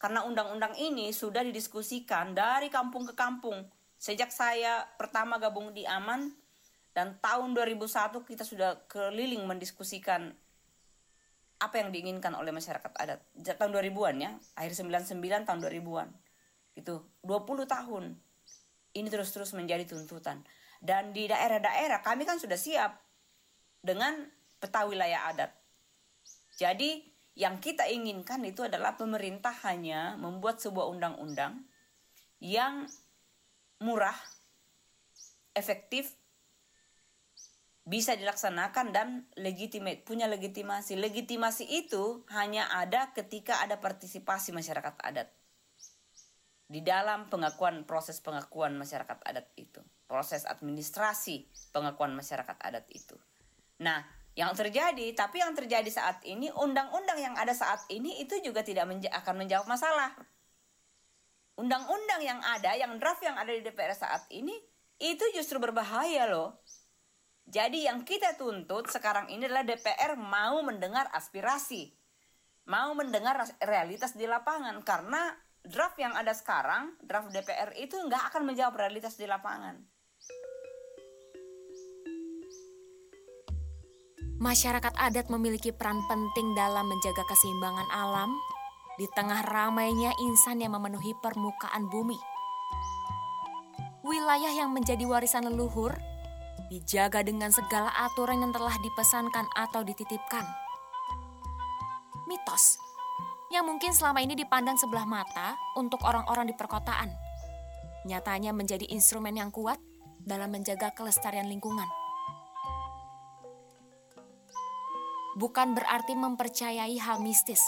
Karena 0.00 0.24
undang-undang 0.24 0.78
ini 0.78 1.12
sudah 1.12 1.44
didiskusikan 1.44 2.32
dari 2.32 2.72
kampung 2.72 3.04
ke 3.04 3.12
kampung. 3.12 3.66
Sejak 3.98 4.30
saya 4.30 4.86
pertama 4.96 5.36
gabung 5.42 5.74
di 5.74 5.82
Aman 5.84 6.32
dan 6.94 7.18
tahun 7.18 7.52
2001 7.52 8.14
kita 8.24 8.46
sudah 8.46 8.86
keliling 8.86 9.44
mendiskusikan 9.44 10.32
apa 11.58 11.74
yang 11.82 11.90
diinginkan 11.90 12.38
oleh 12.38 12.54
masyarakat 12.54 12.94
adat. 12.94 13.20
Tahun 13.34 13.70
2000-an 13.74 14.16
ya, 14.22 14.32
akhir 14.54 14.78
99 14.78 15.18
tahun 15.42 15.58
2000-an. 15.58 16.08
Itu 16.78 17.02
20 17.26 17.66
tahun. 17.66 18.04
Ini 18.94 19.08
terus-terus 19.10 19.52
menjadi 19.58 19.82
tuntutan. 19.82 20.46
Dan 20.78 21.10
di 21.10 21.26
daerah-daerah 21.26 22.06
kami 22.06 22.22
kan 22.22 22.38
sudah 22.38 22.54
siap 22.54 23.07
dengan 23.82 24.26
peta 24.58 24.84
wilayah 24.84 25.30
adat. 25.30 25.50
Jadi 26.58 27.06
yang 27.38 27.62
kita 27.62 27.86
inginkan 27.86 28.42
itu 28.42 28.66
adalah 28.66 28.98
pemerintah 28.98 29.54
hanya 29.62 30.18
membuat 30.18 30.58
sebuah 30.58 30.90
undang-undang 30.90 31.62
yang 32.42 32.90
murah, 33.78 34.18
efektif, 35.54 36.18
bisa 37.88 38.12
dilaksanakan 38.18 38.86
dan 38.92 39.08
legitimate, 39.38 40.02
punya 40.04 40.26
legitimasi. 40.26 40.98
Legitimasi 40.98 41.64
itu 41.64 42.26
hanya 42.34 42.68
ada 42.74 43.14
ketika 43.14 43.62
ada 43.62 43.78
partisipasi 43.78 44.52
masyarakat 44.52 44.98
adat. 44.98 45.30
Di 46.68 46.84
dalam 46.84 47.32
pengakuan 47.32 47.88
proses 47.88 48.20
pengakuan 48.20 48.76
masyarakat 48.76 49.24
adat 49.24 49.48
itu, 49.56 49.80
proses 50.04 50.44
administrasi 50.44 51.48
pengakuan 51.72 52.12
masyarakat 52.12 52.60
adat 52.60 52.84
itu. 52.92 53.16
Nah, 53.78 54.02
yang 54.38 54.54
terjadi, 54.54 55.14
tapi 55.18 55.42
yang 55.42 55.50
terjadi 55.54 55.90
saat 55.90 56.22
ini, 56.22 56.50
undang-undang 56.54 57.18
yang 57.18 57.34
ada 57.34 57.50
saat 57.50 57.82
ini 57.90 58.22
itu 58.22 58.38
juga 58.38 58.62
tidak 58.62 58.86
menja 58.86 59.10
akan 59.10 59.34
menjawab 59.42 59.66
masalah. 59.66 60.14
Undang-undang 61.58 62.22
yang 62.22 62.38
ada, 62.38 62.78
yang 62.78 62.94
draft 63.02 63.18
yang 63.18 63.34
ada 63.34 63.50
di 63.50 63.66
DPR 63.66 63.90
saat 63.98 64.30
ini, 64.30 64.54
itu 65.02 65.24
justru 65.34 65.58
berbahaya 65.58 66.30
loh. 66.30 66.62
Jadi 67.48 67.88
yang 67.88 68.06
kita 68.06 68.38
tuntut 68.38 68.86
sekarang 68.92 69.26
ini 69.32 69.48
adalah 69.48 69.64
DPR 69.66 70.14
mau 70.14 70.62
mendengar 70.62 71.10
aspirasi. 71.10 71.90
Mau 72.68 72.92
mendengar 72.92 73.40
realitas 73.64 74.12
di 74.12 74.28
lapangan. 74.28 74.84
Karena 74.84 75.32
draft 75.64 75.96
yang 75.96 76.12
ada 76.12 76.36
sekarang, 76.36 76.94
draft 77.00 77.32
DPR 77.32 77.72
itu 77.80 77.96
nggak 77.96 78.30
akan 78.30 78.52
menjawab 78.52 78.76
realitas 78.76 79.16
di 79.16 79.24
lapangan. 79.24 79.80
Masyarakat 84.38 84.94
adat 84.94 85.26
memiliki 85.34 85.74
peran 85.74 85.98
penting 86.06 86.54
dalam 86.54 86.86
menjaga 86.86 87.26
keseimbangan 87.26 87.90
alam 87.90 88.30
di 88.98 89.10
tengah 89.14 89.42
ramainya 89.46 90.14
insan 90.30 90.62
yang 90.62 90.74
memenuhi 90.78 91.14
permukaan 91.18 91.90
bumi. 91.90 92.18
Wilayah 94.06 94.54
yang 94.54 94.70
menjadi 94.70 95.02
warisan 95.10 95.46
leluhur 95.50 95.94
dijaga 96.70 97.26
dengan 97.26 97.50
segala 97.50 97.90
aturan 97.98 98.42
yang 98.42 98.54
telah 98.54 98.74
dipesankan 98.78 99.46
atau 99.58 99.82
dititipkan. 99.82 100.46
Mitos 102.30 102.78
yang 103.50 103.66
mungkin 103.66 103.90
selama 103.90 104.22
ini 104.22 104.38
dipandang 104.38 104.78
sebelah 104.78 105.08
mata 105.08 105.58
untuk 105.74 105.98
orang-orang 106.06 106.46
di 106.46 106.54
perkotaan, 106.54 107.10
nyatanya 108.06 108.54
menjadi 108.54 108.86
instrumen 108.92 109.34
yang 109.34 109.50
kuat 109.50 109.80
dalam 110.22 110.52
menjaga 110.52 110.92
kelestarian 110.94 111.48
lingkungan. 111.48 111.97
Bukan 115.38 115.78
berarti 115.78 116.18
mempercayai 116.18 116.98
hal 116.98 117.22
mistis, 117.22 117.62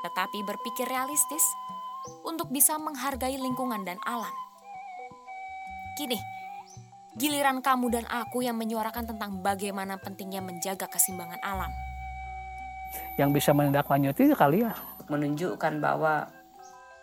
tetapi 0.00 0.40
berpikir 0.48 0.88
realistis 0.88 1.44
untuk 2.24 2.48
bisa 2.48 2.80
menghargai 2.80 3.36
lingkungan 3.36 3.84
dan 3.84 4.00
alam. 4.08 4.32
Kini, 6.00 6.16
giliran 7.20 7.60
kamu 7.60 7.92
dan 7.92 8.06
aku 8.08 8.40
yang 8.40 8.56
menyuarakan 8.56 9.12
tentang 9.12 9.44
bagaimana 9.44 10.00
pentingnya 10.00 10.40
menjaga 10.40 10.88
keseimbangan 10.88 11.40
alam. 11.44 11.72
Yang 13.20 13.30
bisa 13.44 13.50
menindaklanjuti 13.52 14.32
ya 14.32 14.36
kalian. 14.36 14.74
Menunjukkan 15.12 15.84
bahwa 15.84 16.32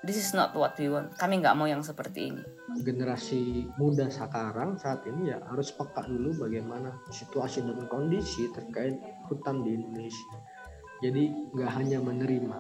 this 0.02 0.18
is 0.18 0.34
not 0.34 0.54
what 0.58 0.74
we 0.82 0.90
want. 0.90 1.14
Kami 1.18 1.42
nggak 1.42 1.54
mau 1.54 1.70
yang 1.70 1.86
seperti 1.86 2.34
ini. 2.34 2.44
Generasi 2.82 3.70
muda 3.78 4.10
sekarang 4.10 4.78
saat 4.82 5.06
ini 5.06 5.34
ya 5.34 5.38
harus 5.46 5.70
peka 5.74 6.06
dulu 6.10 6.48
bagaimana 6.48 6.98
situasi 7.14 7.62
dan 7.62 7.86
kondisi 7.86 8.50
terkait 8.50 8.98
hutan 9.30 9.62
di 9.62 9.78
Indonesia. 9.78 10.38
Jadi 11.02 11.54
nggak 11.54 11.72
hanya 11.78 11.98
menerima. 12.02 12.58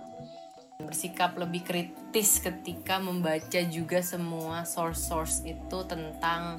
Bersikap 0.81 1.37
lebih 1.37 1.61
kritis 1.61 2.41
ketika 2.41 2.97
membaca 2.97 3.61
juga 3.69 4.01
semua 4.01 4.65
source-source 4.65 5.45
itu 5.45 5.79
tentang 5.85 6.57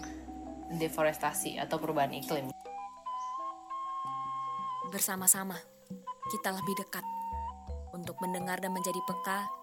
deforestasi 0.79 1.59
atau 1.59 1.77
perubahan 1.83 2.15
iklim. 2.15 2.55
Bersama-sama, 4.95 5.59
kita 6.31 6.55
lebih 6.55 6.75
dekat 6.87 7.03
untuk 7.91 8.15
mendengar 8.23 8.63
dan 8.63 8.71
menjadi 8.71 9.01
peka 9.05 9.62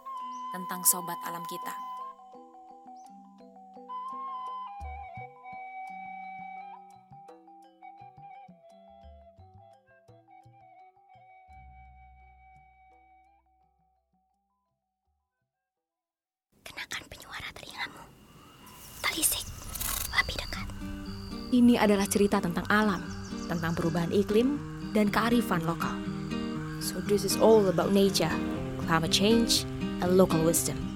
tentang 0.49 0.81
sobat 0.85 1.17
alam 1.25 1.45
kita. 1.45 1.73
Kenakan 16.65 17.03
penyuara 17.09 17.49
telingamu. 17.53 18.01
Telisik 19.05 19.45
lebih 20.13 20.37
dekat. 20.37 20.67
Ini 21.49 21.81
adalah 21.81 22.05
cerita 22.05 22.37
tentang 22.37 22.65
alam, 22.69 23.01
tentang 23.49 23.73
perubahan 23.73 24.13
iklim, 24.13 24.57
dan 24.93 25.09
kearifan 25.13 25.65
lokal. 25.65 25.97
So 26.81 27.01
this 27.05 27.25
is 27.25 27.37
all 27.37 27.69
about 27.69 27.93
nature, 27.93 28.31
climate 28.85 29.13
change, 29.13 29.65
and 30.01 30.17
local 30.17 30.43
wisdom. 30.43 30.88